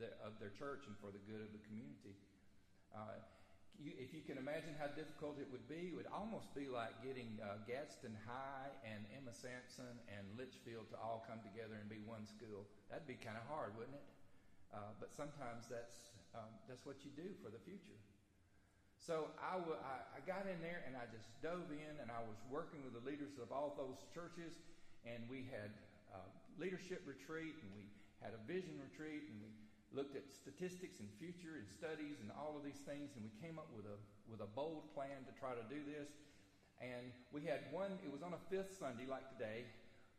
the, 0.00 0.10
of 0.22 0.34
their 0.40 0.54
church 0.54 0.86
and 0.86 0.94
for 0.98 1.12
the 1.14 1.20
good 1.28 1.42
of 1.42 1.50
the 1.54 1.62
community. 1.66 2.16
Uh, 2.94 3.18
you, 3.80 3.92
if 3.98 4.14
you 4.14 4.22
can 4.22 4.38
imagine 4.38 4.74
how 4.78 4.86
difficult 4.92 5.38
it 5.38 5.48
would 5.50 5.66
be, 5.68 5.90
it 5.90 5.94
would 5.96 6.10
almost 6.12 6.52
be 6.54 6.68
like 6.68 6.98
getting 7.02 7.38
uh, 7.42 7.58
Gadsden 7.66 8.14
High 8.26 8.70
and 8.86 9.06
Emma 9.10 9.34
Sansom 9.34 9.98
and 10.10 10.24
Litchfield 10.38 10.90
to 10.94 10.96
all 10.98 11.24
come 11.26 11.42
together 11.42 11.78
and 11.80 11.88
be 11.88 11.98
one 12.02 12.26
school. 12.26 12.66
That'd 12.90 13.08
be 13.08 13.18
kind 13.18 13.36
of 13.36 13.44
hard, 13.50 13.74
wouldn't 13.74 13.96
it? 13.98 14.06
Uh, 14.74 14.94
but 14.98 15.14
sometimes 15.14 15.70
that's 15.70 16.10
um, 16.34 16.50
that's 16.66 16.82
what 16.82 17.06
you 17.06 17.10
do 17.14 17.30
for 17.38 17.46
the 17.50 17.62
future. 17.62 17.98
So 18.98 19.30
I, 19.38 19.54
w- 19.60 19.78
I, 19.78 20.18
I 20.18 20.20
got 20.26 20.50
in 20.50 20.58
there 20.64 20.82
and 20.86 20.96
I 20.96 21.06
just 21.06 21.30
dove 21.44 21.70
in 21.70 21.94
and 22.02 22.10
I 22.10 22.24
was 22.24 22.40
working 22.50 22.82
with 22.82 22.96
the 22.96 23.04
leaders 23.04 23.38
of 23.38 23.52
all 23.54 23.70
those 23.76 24.02
churches 24.10 24.58
and 25.04 25.28
we 25.28 25.46
had 25.46 25.70
a 26.10 26.24
leadership 26.58 27.04
retreat 27.04 27.54
and 27.62 27.70
we 27.76 27.86
had 28.18 28.32
a 28.32 28.40
vision 28.48 28.80
retreat 28.80 29.28
and 29.28 29.36
we 29.44 29.52
looked 29.94 30.18
at 30.18 30.26
statistics 30.28 30.98
and 30.98 31.08
future 31.16 31.56
and 31.56 31.66
studies 31.70 32.18
and 32.20 32.28
all 32.34 32.58
of 32.58 32.66
these 32.66 32.82
things 32.84 33.14
and 33.14 33.22
we 33.22 33.32
came 33.40 33.56
up 33.56 33.70
with 33.72 33.86
a 33.86 33.98
with 34.26 34.42
a 34.42 34.50
bold 34.58 34.90
plan 34.92 35.22
to 35.24 35.32
try 35.38 35.54
to 35.54 35.64
do 35.70 35.80
this 35.86 36.10
and 36.82 37.14
we 37.30 37.40
had 37.46 37.62
one 37.70 37.94
it 38.02 38.10
was 38.10 38.20
on 38.26 38.34
a 38.34 38.42
fifth 38.50 38.74
sunday 38.76 39.06
like 39.06 39.24
today 39.30 39.64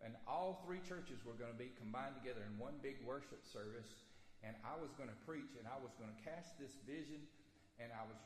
and 0.03 0.15
all 0.27 0.63
three 0.63 0.79
churches 0.83 1.23
were 1.23 1.35
going 1.35 1.51
to 1.51 1.59
be 1.59 1.71
combined 1.75 2.15
together 2.15 2.43
in 2.47 2.55
one 2.55 2.79
big 2.79 2.95
worship 3.03 3.43
service 3.43 4.07
and 4.41 4.55
i 4.63 4.73
was 4.79 4.95
going 4.95 5.11
to 5.11 5.19
preach 5.27 5.59
and 5.59 5.67
i 5.67 5.77
was 5.77 5.91
going 5.99 6.09
to 6.09 6.19
cast 6.23 6.55
this 6.55 6.79
vision 6.87 7.19
and 7.79 7.91
i 7.91 8.03
was 8.07 8.17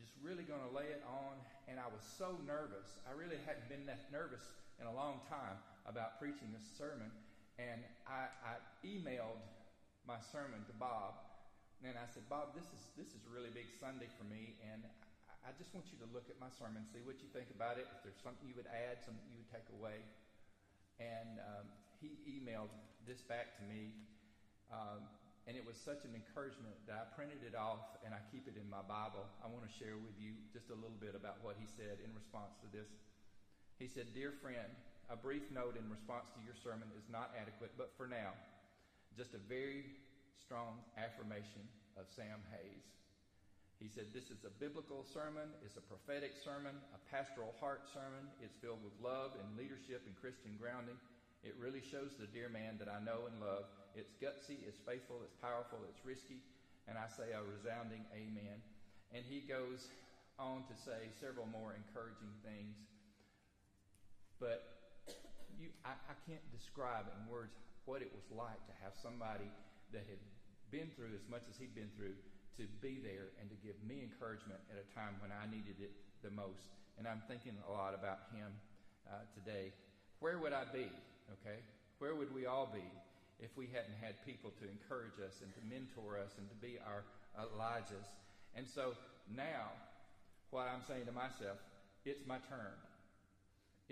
just 0.00 0.14
really 0.20 0.42
going 0.42 0.62
to 0.62 0.72
lay 0.74 0.90
it 0.90 1.02
on. 1.06 1.38
And 1.70 1.78
I 1.78 1.88
was 1.88 2.02
so 2.04 2.36
nervous. 2.44 2.98
I 3.08 3.16
really 3.16 3.38
hadn't 3.46 3.68
been 3.70 3.86
that 3.86 4.10
nervous 4.12 4.42
in 4.80 4.86
a 4.86 4.92
long 4.92 5.22
time 5.30 5.56
about 5.86 6.18
preaching 6.18 6.52
a 6.52 6.62
sermon, 6.76 7.08
and 7.58 7.80
I, 8.04 8.28
I 8.42 8.52
emailed 8.84 9.40
my 10.04 10.20
sermon 10.20 10.60
to 10.68 10.74
Bob, 10.76 11.16
and 11.80 11.96
I 11.96 12.04
said, 12.12 12.28
Bob, 12.28 12.52
this 12.52 12.68
is 12.76 12.92
this 12.96 13.12
is 13.16 13.24
a 13.24 13.32
really 13.32 13.52
big 13.52 13.68
Sunday 13.80 14.08
for 14.20 14.24
me, 14.28 14.56
and 14.60 14.84
I 15.44 15.52
just 15.56 15.72
want 15.72 15.88
you 15.92 16.00
to 16.04 16.08
look 16.12 16.28
at 16.28 16.36
my 16.40 16.52
sermon, 16.52 16.84
see 16.92 17.04
what 17.04 17.20
you 17.24 17.28
think 17.32 17.48
about 17.52 17.80
it. 17.80 17.88
If 17.88 18.04
there's 18.04 18.20
something 18.20 18.44
you 18.44 18.56
would 18.56 18.68
add, 18.68 19.00
something 19.04 19.24
you 19.32 19.40
would 19.40 19.52
take 19.52 19.68
away, 19.72 20.04
and 21.00 21.40
um, 21.40 21.66
he 22.00 22.20
emailed 22.28 22.72
this 23.08 23.24
back 23.24 23.56
to 23.60 23.62
me, 23.64 23.96
um, 24.68 25.08
and 25.48 25.56
it 25.56 25.64
was 25.64 25.76
such 25.76 26.04
an 26.08 26.12
encouragement 26.12 26.76
that 26.88 26.96
I 27.00 27.04
printed 27.12 27.44
it 27.44 27.52
off 27.52 28.00
and 28.00 28.16
I 28.16 28.20
keep 28.32 28.48
it 28.48 28.56
in 28.56 28.64
my 28.64 28.80
Bible. 28.80 29.28
I 29.44 29.46
want 29.52 29.68
to 29.68 29.72
share 29.76 30.00
with 30.00 30.16
you 30.16 30.32
just 30.56 30.72
a 30.72 30.76
little 30.76 30.96
bit 30.96 31.12
about 31.12 31.44
what 31.44 31.60
he 31.60 31.68
said 31.68 32.00
in 32.00 32.08
response 32.16 32.56
to 32.64 32.68
this. 32.72 32.88
He 33.80 33.88
said, 33.88 34.12
"Dear 34.12 34.36
friend." 34.40 34.68
A 35.12 35.16
brief 35.20 35.44
note 35.52 35.76
in 35.76 35.84
response 35.92 36.32
to 36.32 36.40
your 36.40 36.56
sermon 36.56 36.88
is 36.96 37.04
not 37.12 37.28
adequate, 37.36 37.76
but 37.76 37.92
for 37.92 38.08
now, 38.08 38.32
just 39.16 39.34
a 39.34 39.42
very 39.46 39.86
strong 40.34 40.82
affirmation 40.98 41.62
of 41.94 42.10
Sam 42.10 42.42
Hayes. 42.50 42.86
He 43.78 43.86
said, 43.86 44.10
This 44.10 44.30
is 44.30 44.42
a 44.42 44.52
biblical 44.58 45.06
sermon, 45.06 45.50
it's 45.62 45.78
a 45.78 45.84
prophetic 45.86 46.34
sermon, 46.42 46.74
a 46.94 47.00
pastoral 47.10 47.54
heart 47.62 47.86
sermon. 47.94 48.26
It's 48.42 48.54
filled 48.58 48.82
with 48.82 48.94
love 48.98 49.38
and 49.38 49.46
leadership 49.54 50.02
and 50.06 50.14
Christian 50.18 50.58
grounding. 50.58 50.98
It 51.44 51.54
really 51.60 51.82
shows 51.82 52.16
the 52.18 52.26
dear 52.26 52.48
man 52.48 52.80
that 52.80 52.88
I 52.88 52.98
know 53.04 53.28
and 53.28 53.36
love. 53.38 53.68
It's 53.94 54.10
gutsy, 54.18 54.64
it's 54.64 54.80
faithful, 54.82 55.22
it's 55.22 55.36
powerful, 55.38 55.84
it's 55.86 56.00
risky, 56.02 56.40
and 56.88 56.96
I 56.96 57.06
say 57.06 57.30
a 57.36 57.44
resounding 57.44 58.02
amen. 58.10 58.58
And 59.12 59.22
he 59.22 59.44
goes 59.44 59.86
on 60.40 60.66
to 60.66 60.74
say 60.74 61.12
several 61.20 61.46
more 61.46 61.76
encouraging 61.76 62.32
things. 62.42 62.74
But 64.40 64.64
you, 65.60 65.70
I, 65.84 65.94
I 66.10 66.16
can't 66.26 66.42
describe 66.50 67.06
in 67.06 67.30
words 67.30 67.54
what 67.84 68.00
it 68.00 68.10
was 68.12 68.24
like 68.32 68.60
to 68.66 68.74
have 68.80 68.96
somebody 68.96 69.48
that 69.92 70.04
had 70.08 70.20
been 70.72 70.88
through 70.96 71.12
as 71.12 71.24
much 71.28 71.44
as 71.46 71.56
he'd 71.60 71.74
been 71.76 71.92
through 71.94 72.16
to 72.56 72.64
be 72.80 73.02
there 73.02 73.34
and 73.42 73.50
to 73.50 73.56
give 73.60 73.76
me 73.82 74.02
encouragement 74.02 74.62
at 74.70 74.78
a 74.78 74.86
time 74.94 75.18
when 75.18 75.34
I 75.34 75.44
needed 75.50 75.78
it 75.82 75.92
the 76.22 76.30
most. 76.30 76.70
And 76.98 77.06
I'm 77.06 77.22
thinking 77.26 77.58
a 77.66 77.70
lot 77.70 77.92
about 77.92 78.30
him 78.30 78.48
uh, 79.10 79.26
today. 79.34 79.74
Where 80.22 80.38
would 80.38 80.54
I 80.54 80.64
be? 80.70 80.86
Okay? 81.40 81.60
Where 81.98 82.14
would 82.14 82.32
we 82.34 82.46
all 82.46 82.70
be 82.70 82.86
if 83.42 83.50
we 83.58 83.66
hadn't 83.66 83.98
had 83.98 84.14
people 84.22 84.54
to 84.62 84.64
encourage 84.70 85.18
us 85.18 85.42
and 85.42 85.50
to 85.58 85.62
mentor 85.66 86.16
us 86.18 86.30
and 86.38 86.46
to 86.48 86.56
be 86.62 86.78
our 86.78 87.02
Elijahs? 87.34 88.06
And 88.54 88.66
so 88.66 88.94
now, 89.26 89.74
what 90.50 90.70
I'm 90.70 90.86
saying 90.86 91.06
to 91.06 91.12
myself, 91.12 91.58
it's 92.06 92.22
my 92.26 92.38
turn. 92.46 92.74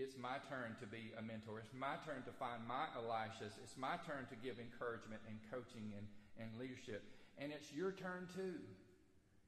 It's 0.01 0.17
my 0.17 0.41
turn 0.49 0.73
to 0.81 0.89
be 0.89 1.13
a 1.21 1.23
mentor. 1.23 1.61
It's 1.61 1.77
my 1.77 2.01
turn 2.01 2.25
to 2.25 2.33
find 2.41 2.65
my 2.65 2.89
Elishas. 2.97 3.61
It's 3.61 3.77
my 3.77 4.01
turn 4.09 4.25
to 4.33 4.37
give 4.41 4.57
encouragement 4.57 5.21
and 5.29 5.37
coaching 5.53 5.93
and, 5.93 6.09
and 6.41 6.49
leadership. 6.57 7.05
And 7.37 7.53
it's 7.53 7.69
your 7.77 7.93
turn 7.93 8.25
too. 8.33 8.57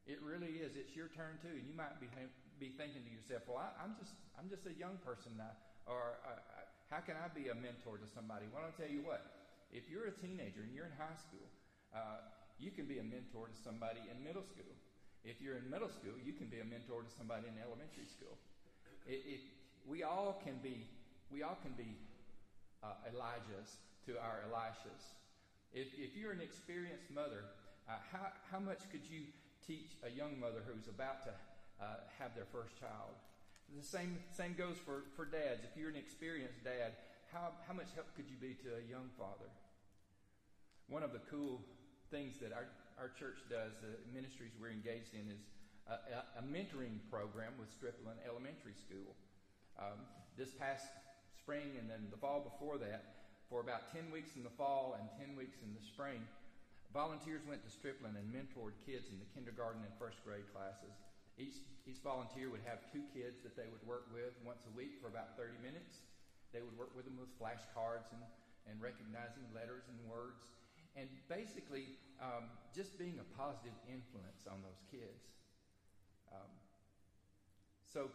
It 0.05 0.21
really 0.21 0.61
is. 0.61 0.77
It's 0.77 0.93
your 0.93 1.09
turn 1.09 1.41
too. 1.41 1.57
And 1.57 1.65
you 1.65 1.73
might 1.73 1.97
be, 1.97 2.13
be 2.61 2.77
thinking 2.77 3.09
to 3.09 3.13
yourself, 3.13 3.49
well, 3.49 3.65
I, 3.65 3.73
am 3.81 3.97
just, 3.97 4.13
I'm 4.37 4.53
just 4.53 4.69
a 4.69 4.75
young 4.77 5.01
person 5.01 5.33
now. 5.41 5.57
Or 5.89 6.21
uh, 6.29 6.37
uh, 6.37 6.69
how 6.93 7.01
can 7.01 7.17
I 7.17 7.33
be 7.33 7.49
a 7.49 7.57
mentor 7.57 7.97
to 7.97 8.09
somebody? 8.13 8.45
Well, 8.53 8.69
I'll 8.69 8.77
tell 8.77 8.93
you 8.93 9.01
what. 9.01 9.25
If 9.73 9.89
you're 9.89 10.13
a 10.13 10.17
teenager 10.21 10.61
and 10.61 10.77
you're 10.77 10.93
in 10.93 10.97
high 11.01 11.17
school, 11.17 11.49
uh, 11.97 12.21
you 12.61 12.69
can 12.69 12.85
be 12.85 13.01
a 13.01 13.07
mentor 13.07 13.49
to 13.49 13.57
somebody 13.57 14.05
in 14.13 14.21
middle 14.21 14.45
school. 14.45 14.77
If 15.25 15.41
you're 15.41 15.57
in 15.57 15.73
middle 15.73 15.89
school, 15.89 16.21
you 16.21 16.37
can 16.37 16.53
be 16.53 16.61
a 16.61 16.69
mentor 16.69 17.01
to 17.01 17.13
somebody 17.17 17.49
in 17.49 17.57
elementary 17.57 18.05
school. 18.05 18.37
It, 19.09 19.25
we 19.89 20.03
all 20.03 20.41
can 20.45 20.57
be, 20.63 20.87
we 21.31 21.43
all 21.43 21.59
can 21.63 21.73
be 21.73 21.97
uh, 22.83 22.95
Elijahs 23.13 23.77
to 24.07 24.19
our 24.19 24.41
Elishas. 24.49 25.13
If, 25.73 25.89
if 25.99 26.17
you're 26.17 26.33
an 26.33 26.41
experienced 26.41 27.11
mother, 27.13 27.45
uh, 27.89 28.01
how, 28.13 28.33
how 28.51 28.61
much 28.61 28.81
could 28.91 29.05
you 29.05 29.29
teach 29.67 29.97
a 30.05 30.11
young 30.11 30.39
mother 30.41 30.63
who's 30.67 30.89
about 30.89 31.25
to 31.25 31.33
uh, 31.81 32.05
have 32.19 32.35
their 32.35 32.47
first 32.53 32.79
child? 32.79 33.17
The 33.77 33.85
same, 33.85 34.19
same 34.31 34.55
goes 34.55 34.77
for, 34.77 35.05
for 35.17 35.25
dads. 35.25 35.65
If 35.65 35.77
you're 35.77 35.91
an 35.91 35.97
experienced 35.97 36.63
dad, 36.65 36.95
how, 37.33 37.57
how 37.67 37.75
much 37.75 37.91
help 37.95 38.07
could 38.15 38.31
you 38.31 38.37
be 38.37 38.55
to 38.63 38.79
a 38.79 38.85
young 38.87 39.11
father? 39.19 39.51
One 40.89 41.03
of 41.03 41.13
the 41.13 41.25
cool 41.33 41.65
things 42.13 42.37
that 42.39 42.53
our, 42.53 42.69
our 43.01 43.11
church 43.19 43.43
does, 43.51 43.73
the 43.81 43.99
ministries 44.13 44.53
we're 44.61 44.71
engaged 44.71 45.17
in, 45.17 45.27
is 45.33 45.43
a, 45.89 46.41
a, 46.41 46.45
mentoring 46.45 46.97
program 47.11 47.53
with 47.59 47.69
Stripling 47.69 48.17
Elementary 48.25 48.73
School. 48.73 49.17
Um, 49.79 50.07
this 50.39 50.51
past 50.55 50.87
spring 51.39 51.77
and 51.79 51.91
then 51.91 52.07
the 52.11 52.19
fall 52.19 52.41
before 52.41 52.79
that, 52.79 53.15
for 53.51 53.61
about 53.61 53.93
10 53.93 54.11
weeks 54.11 54.35
in 54.37 54.43
the 54.43 54.55
fall 54.55 54.97
and 54.99 55.07
10 55.21 55.37
weeks 55.37 55.61
in 55.63 55.75
the 55.75 55.85
spring, 55.85 56.23
volunteers 56.95 57.43
went 57.45 57.63
to 57.67 57.71
Stripling 57.71 58.17
and 58.17 58.27
mentored 58.31 58.79
kids 58.87 59.11
in 59.11 59.19
the 59.19 59.29
kindergarten 59.35 59.83
and 59.83 59.93
first 59.99 60.23
grade 60.23 60.47
classes. 60.55 60.95
Each, 61.37 61.59
each 61.85 61.99
volunteer 62.01 62.49
would 62.49 62.63
have 62.63 62.87
two 62.95 63.03
kids 63.11 63.43
that 63.43 63.59
they 63.59 63.67
would 63.67 63.83
work 63.83 64.07
with 64.15 64.39
once 64.47 64.63
a 64.71 64.73
week 64.79 65.03
for 65.03 65.11
about 65.11 65.35
30 65.35 65.59
minutes. 65.59 66.07
They 66.55 66.63
would 66.63 66.75
work 66.79 66.95
with 66.95 67.05
them 67.05 67.19
with 67.19 67.35
flashcards 67.35 68.07
and, 68.15 68.23
and 68.71 68.79
recognizing 68.79 69.43
letters 69.51 69.91
and 69.91 69.99
words. 70.07 70.55
And 70.95 71.11
basically, 71.27 71.99
um, 72.23 72.47
just 72.71 72.95
being 72.95 73.19
a 73.19 73.27
positive 73.35 73.75
influence 73.91 74.47
on 74.47 74.63
those 74.63 74.79
kids. 74.87 75.27
Um, 76.31 76.55
so 77.91 78.15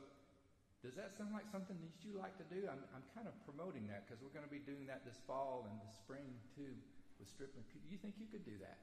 does 0.80 0.96
that 0.96 1.12
sound 1.12 1.36
like 1.36 1.44
something 1.52 1.76
that 1.76 1.96
you 2.08 2.16
like 2.16 2.40
to 2.40 2.48
do? 2.48 2.64
I'm, 2.72 2.80
I'm 2.96 3.04
kind 3.12 3.28
of 3.28 3.36
promoting 3.44 3.84
that 3.92 4.08
because 4.08 4.24
we're 4.24 4.32
going 4.32 4.48
to 4.48 4.52
be 4.52 4.64
doing 4.64 4.88
that 4.88 5.04
this 5.04 5.20
fall 5.28 5.68
and 5.68 5.76
the 5.76 5.92
spring 5.92 6.40
too 6.56 6.72
with 7.20 7.28
Stripling. 7.28 7.68
Do 7.68 7.92
you 7.92 8.00
think 8.00 8.16
you 8.16 8.32
could 8.32 8.48
do 8.48 8.56
that? 8.64 8.80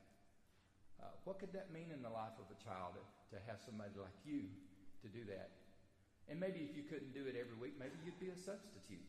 Uh, 1.00 1.12
what 1.24 1.40
could 1.40 1.56
that 1.56 1.72
mean 1.72 1.88
in 1.88 2.04
the 2.04 2.12
life 2.12 2.37
of 2.37 2.48
a 2.52 2.59
child 2.61 3.00
to 3.32 3.37
have 3.48 3.64
somebody 3.64 3.96
like 3.96 4.16
you 4.28 4.44
to 5.00 5.09
do 5.09 5.24
that? 5.32 5.56
And 6.28 6.37
maybe 6.37 6.68
if 6.68 6.76
you 6.76 6.85
couldn't 6.85 7.16
do 7.16 7.24
it 7.24 7.37
every 7.37 7.56
week, 7.56 7.80
maybe 7.80 7.96
you'd 8.04 8.20
be 8.20 8.28
a 8.28 8.37
substitute. 8.37 9.04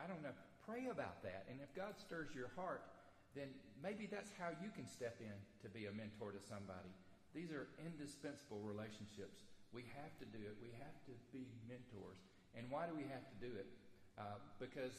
I 0.00 0.08
don't 0.08 0.24
know. 0.24 0.32
Pray 0.64 0.88
about 0.88 1.20
that. 1.28 1.44
And 1.52 1.60
if 1.60 1.68
God 1.76 2.00
stirs 2.00 2.32
your 2.32 2.48
heart, 2.56 2.88
then 3.36 3.52
maybe 3.82 4.08
that's 4.08 4.32
how 4.38 4.54
you 4.62 4.70
can 4.72 4.88
step 4.88 5.20
in 5.20 5.34
to 5.60 5.68
be 5.68 5.90
a 5.90 5.92
mentor 5.92 6.32
to 6.32 6.40
somebody. 6.40 6.92
These 7.34 7.50
are 7.50 7.66
indispensable 7.82 8.62
relationships. 8.62 9.42
We 9.74 9.82
have 9.98 10.14
to 10.22 10.26
do 10.30 10.38
it. 10.38 10.54
We 10.62 10.70
have 10.78 10.94
to 11.10 11.14
be 11.34 11.50
mentors. 11.66 12.22
And 12.54 12.70
why 12.70 12.86
do 12.86 12.94
we 12.94 13.02
have 13.10 13.26
to 13.26 13.36
do 13.42 13.50
it? 13.58 13.66
Uh, 14.14 14.38
because 14.62 14.94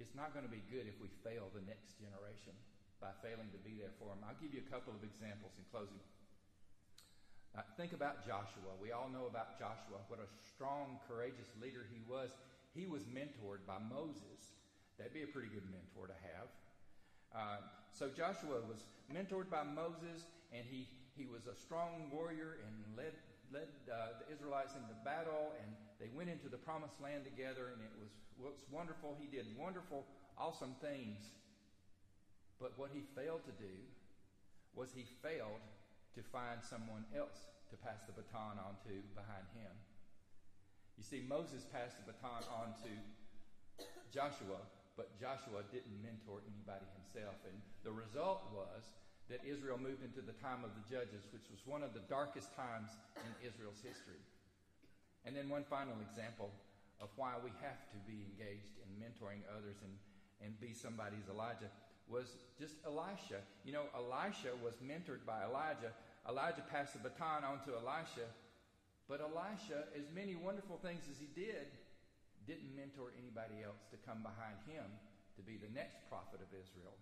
it's 0.00 0.16
not 0.16 0.32
going 0.32 0.48
to 0.48 0.50
be 0.50 0.64
good 0.72 0.88
if 0.88 0.96
we 1.04 1.12
fail 1.20 1.52
the 1.52 1.60
next 1.68 2.00
generation 2.00 2.56
by 2.96 3.12
failing 3.20 3.52
to 3.52 3.60
be 3.60 3.76
there 3.76 3.92
for 4.00 4.08
them. 4.08 4.24
I'll 4.24 4.40
give 4.40 4.56
you 4.56 4.64
a 4.64 4.70
couple 4.72 4.96
of 4.96 5.04
examples 5.04 5.52
in 5.60 5.68
closing. 5.68 6.00
Uh, 7.52 7.60
think 7.76 7.92
about 7.92 8.24
Joshua. 8.24 8.72
We 8.80 8.96
all 8.96 9.12
know 9.12 9.28
about 9.28 9.60
Joshua, 9.60 10.00
what 10.08 10.20
a 10.24 10.28
strong, 10.40 10.96
courageous 11.04 11.52
leader 11.60 11.84
he 11.92 12.00
was. 12.08 12.32
He 12.72 12.88
was 12.88 13.04
mentored 13.04 13.68
by 13.68 13.76
Moses. 13.76 14.56
That'd 14.96 15.12
be 15.12 15.22
a 15.22 15.30
pretty 15.30 15.52
good 15.52 15.68
mentor 15.68 16.08
to 16.08 16.18
have. 16.24 16.48
Uh, 17.36 17.60
so 17.92 18.08
Joshua 18.08 18.64
was 18.64 18.80
mentored 19.12 19.50
by 19.52 19.62
Moses, 19.62 20.24
and 20.52 20.64
he, 20.64 20.88
he 21.16 21.26
was 21.26 21.46
a 21.46 21.54
strong 21.54 22.08
warrior 22.12 22.58
and 22.64 22.96
led 22.96 23.12
led 23.52 23.68
uh, 23.88 24.20
the 24.20 24.26
Israelites 24.32 24.74
into 24.76 24.92
battle, 25.04 25.56
and 25.62 25.68
they 26.00 26.10
went 26.12 26.28
into 26.28 26.48
the 26.48 26.60
promised 26.60 27.00
land 27.00 27.24
together, 27.24 27.72
and 27.72 27.80
it 27.80 27.92
was, 27.96 28.12
was 28.38 28.58
wonderful. 28.70 29.16
He 29.18 29.26
did 29.26 29.46
wonderful, 29.56 30.04
awesome 30.36 30.76
things. 30.80 31.32
But 32.60 32.74
what 32.76 32.90
he 32.92 33.02
failed 33.14 33.46
to 33.46 33.54
do 33.56 33.74
was 34.74 34.90
he 34.92 35.06
failed 35.22 35.62
to 36.14 36.20
find 36.34 36.62
someone 36.62 37.06
else 37.14 37.46
to 37.70 37.76
pass 37.78 38.02
the 38.06 38.14
baton 38.14 38.58
on 38.58 38.74
to 38.88 38.94
behind 39.14 39.46
him. 39.54 39.70
You 40.98 41.04
see, 41.06 41.22
Moses 41.22 41.62
passed 41.70 41.94
the 42.02 42.10
baton 42.10 42.42
on 42.50 42.74
to 42.82 42.92
Joshua, 44.10 44.58
but 44.98 45.14
Joshua 45.14 45.62
didn't 45.70 45.94
mentor 46.02 46.42
anybody 46.42 46.86
himself. 46.98 47.38
And 47.46 47.54
the 47.86 47.94
result 47.94 48.50
was 48.50 48.90
that 49.28 49.44
Israel 49.44 49.76
moved 49.76 50.00
into 50.00 50.24
the 50.24 50.36
time 50.40 50.64
of 50.64 50.72
the 50.72 50.84
judges, 50.88 51.28
which 51.32 51.44
was 51.52 51.60
one 51.68 51.84
of 51.84 51.92
the 51.92 52.04
darkest 52.08 52.48
times 52.56 52.96
in 53.20 53.32
Israel's 53.44 53.80
history. 53.84 54.20
And 55.28 55.36
then 55.36 55.52
one 55.52 55.68
final 55.68 56.00
example 56.00 56.48
of 57.00 57.12
why 57.16 57.36
we 57.44 57.52
have 57.60 57.84
to 57.92 57.98
be 58.08 58.24
engaged 58.24 58.74
in 58.80 58.88
mentoring 58.96 59.44
others 59.52 59.76
and, 59.84 59.92
and 60.40 60.56
be 60.58 60.72
somebody's 60.72 61.28
Elijah 61.28 61.68
was 62.08 62.40
just 62.56 62.80
Elisha. 62.88 63.44
You 63.68 63.76
know, 63.76 63.84
Elisha 63.92 64.56
was 64.64 64.80
mentored 64.80 65.22
by 65.28 65.44
Elijah. 65.44 65.92
Elijah 66.24 66.64
passed 66.72 66.96
the 66.96 67.04
baton 67.04 67.44
on 67.44 67.60
to 67.68 67.76
Elisha, 67.76 68.24
but 69.08 69.20
Elisha, 69.20 69.88
as 69.92 70.08
many 70.12 70.36
wonderful 70.36 70.80
things 70.80 71.04
as 71.08 71.20
he 71.20 71.28
did, 71.36 71.68
didn't 72.48 72.72
mentor 72.72 73.12
anybody 73.20 73.60
else 73.60 73.84
to 73.92 74.00
come 74.08 74.24
behind 74.24 74.56
him 74.64 74.88
to 75.36 75.44
be 75.44 75.60
the 75.60 75.68
next 75.76 76.00
prophet 76.08 76.40
of 76.40 76.48
Israel. 76.52 76.96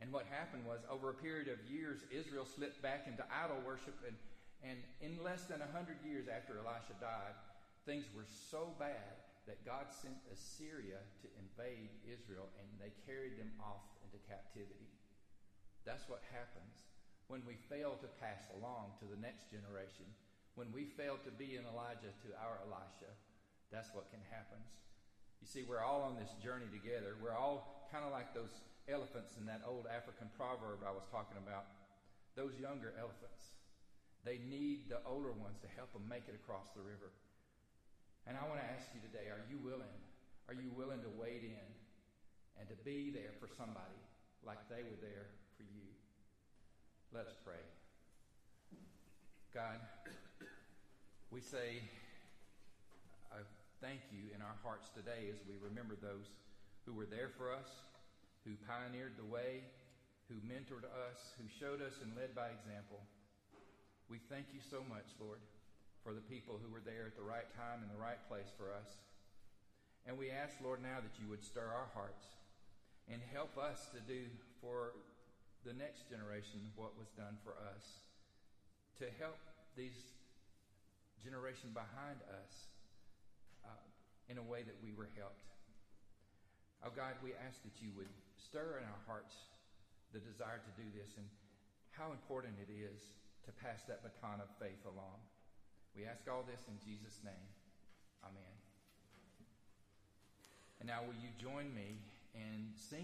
And 0.00 0.08
what 0.12 0.24
happened 0.32 0.64
was, 0.64 0.80
over 0.88 1.12
a 1.12 1.18
period 1.20 1.52
of 1.52 1.60
years, 1.68 2.00
Israel 2.08 2.48
slipped 2.48 2.80
back 2.80 3.04
into 3.04 3.20
idol 3.28 3.60
worship. 3.68 4.00
And, 4.00 4.16
and 4.64 4.80
in 5.04 5.20
less 5.22 5.44
than 5.44 5.60
100 5.60 6.00
years 6.04 6.24
after 6.24 6.56
Elisha 6.56 6.96
died, 7.00 7.36
things 7.84 8.08
were 8.16 8.24
so 8.24 8.72
bad 8.80 9.20
that 9.44 9.64
God 9.64 9.92
sent 9.92 10.16
Assyria 10.32 11.00
to 11.20 11.28
invade 11.36 11.92
Israel 12.04 12.48
and 12.60 12.68
they 12.80 12.92
carried 13.04 13.36
them 13.36 13.52
off 13.60 13.84
into 14.04 14.20
captivity. 14.24 14.88
That's 15.84 16.08
what 16.08 16.24
happens 16.32 16.86
when 17.28 17.44
we 17.46 17.56
fail 17.68 17.96
to 18.00 18.08
pass 18.20 18.46
along 18.56 18.96
to 19.00 19.06
the 19.08 19.20
next 19.20 19.48
generation. 19.48 20.06
When 20.54 20.68
we 20.74 20.84
fail 20.84 21.16
to 21.24 21.32
be 21.32 21.56
an 21.56 21.64
Elijah 21.66 22.12
to 22.26 22.28
our 22.36 22.60
Elisha, 22.66 23.10
that's 23.72 23.90
what 23.96 24.10
can 24.10 24.20
happen. 24.28 24.60
You 25.40 25.48
see, 25.48 25.64
we're 25.64 25.80
all 25.80 26.02
on 26.04 26.20
this 26.20 26.30
journey 26.42 26.68
together. 26.68 27.16
We're 27.16 27.36
all 27.36 27.88
kind 27.88 28.04
of 28.04 28.12
like 28.12 28.34
those 28.34 28.52
elephants 28.88 29.36
in 29.36 29.44
that 29.46 29.60
old 29.66 29.84
African 29.90 30.30
proverb 30.38 30.80
I 30.86 30.94
was 30.94 31.04
talking 31.10 31.36
about. 31.36 31.66
Those 32.38 32.54
younger 32.56 32.94
elephants. 32.96 33.58
They 34.24 34.38
need 34.48 34.88
the 34.88 35.00
older 35.08 35.32
ones 35.32 35.58
to 35.64 35.68
help 35.76 35.92
them 35.92 36.04
make 36.06 36.28
it 36.28 36.36
across 36.36 36.70
the 36.76 36.84
river. 36.84 37.10
And 38.28 38.36
I 38.36 38.44
want 38.46 38.60
to 38.60 38.68
ask 38.68 38.86
you 38.92 39.00
today 39.00 39.32
are 39.32 39.42
you 39.48 39.58
willing? 39.58 39.96
Are 40.48 40.54
you 40.54 40.70
willing 40.76 41.00
to 41.02 41.10
wade 41.16 41.44
in 41.44 41.68
and 42.60 42.68
to 42.68 42.76
be 42.84 43.10
there 43.10 43.32
for 43.40 43.48
somebody 43.48 43.98
like 44.44 44.60
they 44.68 44.84
were 44.84 45.00
there 45.00 45.32
for 45.56 45.64
you? 45.64 45.88
Let 47.12 47.26
us 47.26 47.34
pray. 47.42 47.64
God, 49.54 49.80
we 51.30 51.40
say 51.40 51.82
uh, 53.32 53.42
thank 53.80 54.00
you 54.12 54.30
in 54.34 54.42
our 54.42 54.54
hearts 54.62 54.90
today 54.94 55.26
as 55.32 55.42
we 55.48 55.54
remember 55.58 55.96
those 55.98 56.30
who 56.86 56.94
were 56.94 57.06
there 57.06 57.30
for 57.34 57.50
us, 57.50 57.70
who 58.44 58.56
pioneered 58.64 59.16
the 59.20 59.26
way, 59.26 59.64
who 60.28 60.38
mentored 60.46 60.86
us, 60.86 61.34
who 61.36 61.46
showed 61.50 61.82
us 61.82 61.98
and 62.00 62.14
led 62.16 62.34
by 62.34 62.48
example. 62.54 63.02
We 64.08 64.18
thank 64.30 64.50
you 64.54 64.62
so 64.62 64.82
much, 64.88 65.06
Lord, 65.18 65.42
for 66.02 66.14
the 66.14 66.24
people 66.24 66.58
who 66.58 66.72
were 66.72 66.82
there 66.82 67.06
at 67.06 67.16
the 67.18 67.26
right 67.26 67.46
time 67.54 67.82
in 67.84 67.90
the 67.92 68.00
right 68.00 68.20
place 68.30 68.48
for 68.56 68.72
us. 68.72 68.88
And 70.06 70.16
we 70.16 70.32
ask, 70.32 70.56
Lord, 70.64 70.80
now 70.80 71.02
that 71.02 71.20
you 71.20 71.28
would 71.28 71.44
stir 71.44 71.68
our 71.68 71.90
hearts 71.92 72.24
and 73.10 73.20
help 73.34 73.58
us 73.58 73.90
to 73.92 74.00
do 74.00 74.30
for 74.62 74.96
the 75.66 75.76
next 75.76 76.08
generation 76.08 76.72
what 76.74 76.96
was 76.96 77.12
done 77.18 77.36
for 77.44 77.52
us, 77.76 77.84
to 78.98 79.06
help 79.20 79.36
these 79.76 80.16
generation 81.20 81.70
behind 81.76 82.16
us 82.40 82.52
uh, 83.66 83.84
in 84.32 84.38
a 84.38 84.46
way 84.46 84.64
that 84.64 84.78
we 84.80 84.96
were 84.96 85.08
helped. 85.18 85.44
Oh 86.80 86.92
God, 86.96 87.12
we 87.20 87.36
ask 87.44 87.60
that 87.62 87.76
you 87.84 87.92
would 87.92 88.08
stir 88.40 88.80
in 88.80 88.84
our 88.88 89.02
hearts 89.04 89.36
the 90.16 90.18
desire 90.18 90.58
to 90.58 90.72
do 90.80 90.88
this 90.96 91.14
and 91.20 91.28
how 91.92 92.10
important 92.10 92.56
it 92.56 92.72
is 92.72 93.12
to 93.44 93.52
pass 93.60 93.84
that 93.84 94.00
baton 94.00 94.40
of 94.40 94.48
faith 94.56 94.80
along. 94.88 95.20
We 95.94 96.08
ask 96.08 96.24
all 96.26 96.42
this 96.42 96.64
in 96.66 96.80
Jesus' 96.80 97.20
name. 97.24 97.48
Amen. 98.24 98.54
And 100.80 100.88
now, 100.88 101.04
will 101.04 101.18
you 101.20 101.28
join 101.36 101.68
me 101.76 102.00
in 102.34 102.72
singing? 102.72 102.98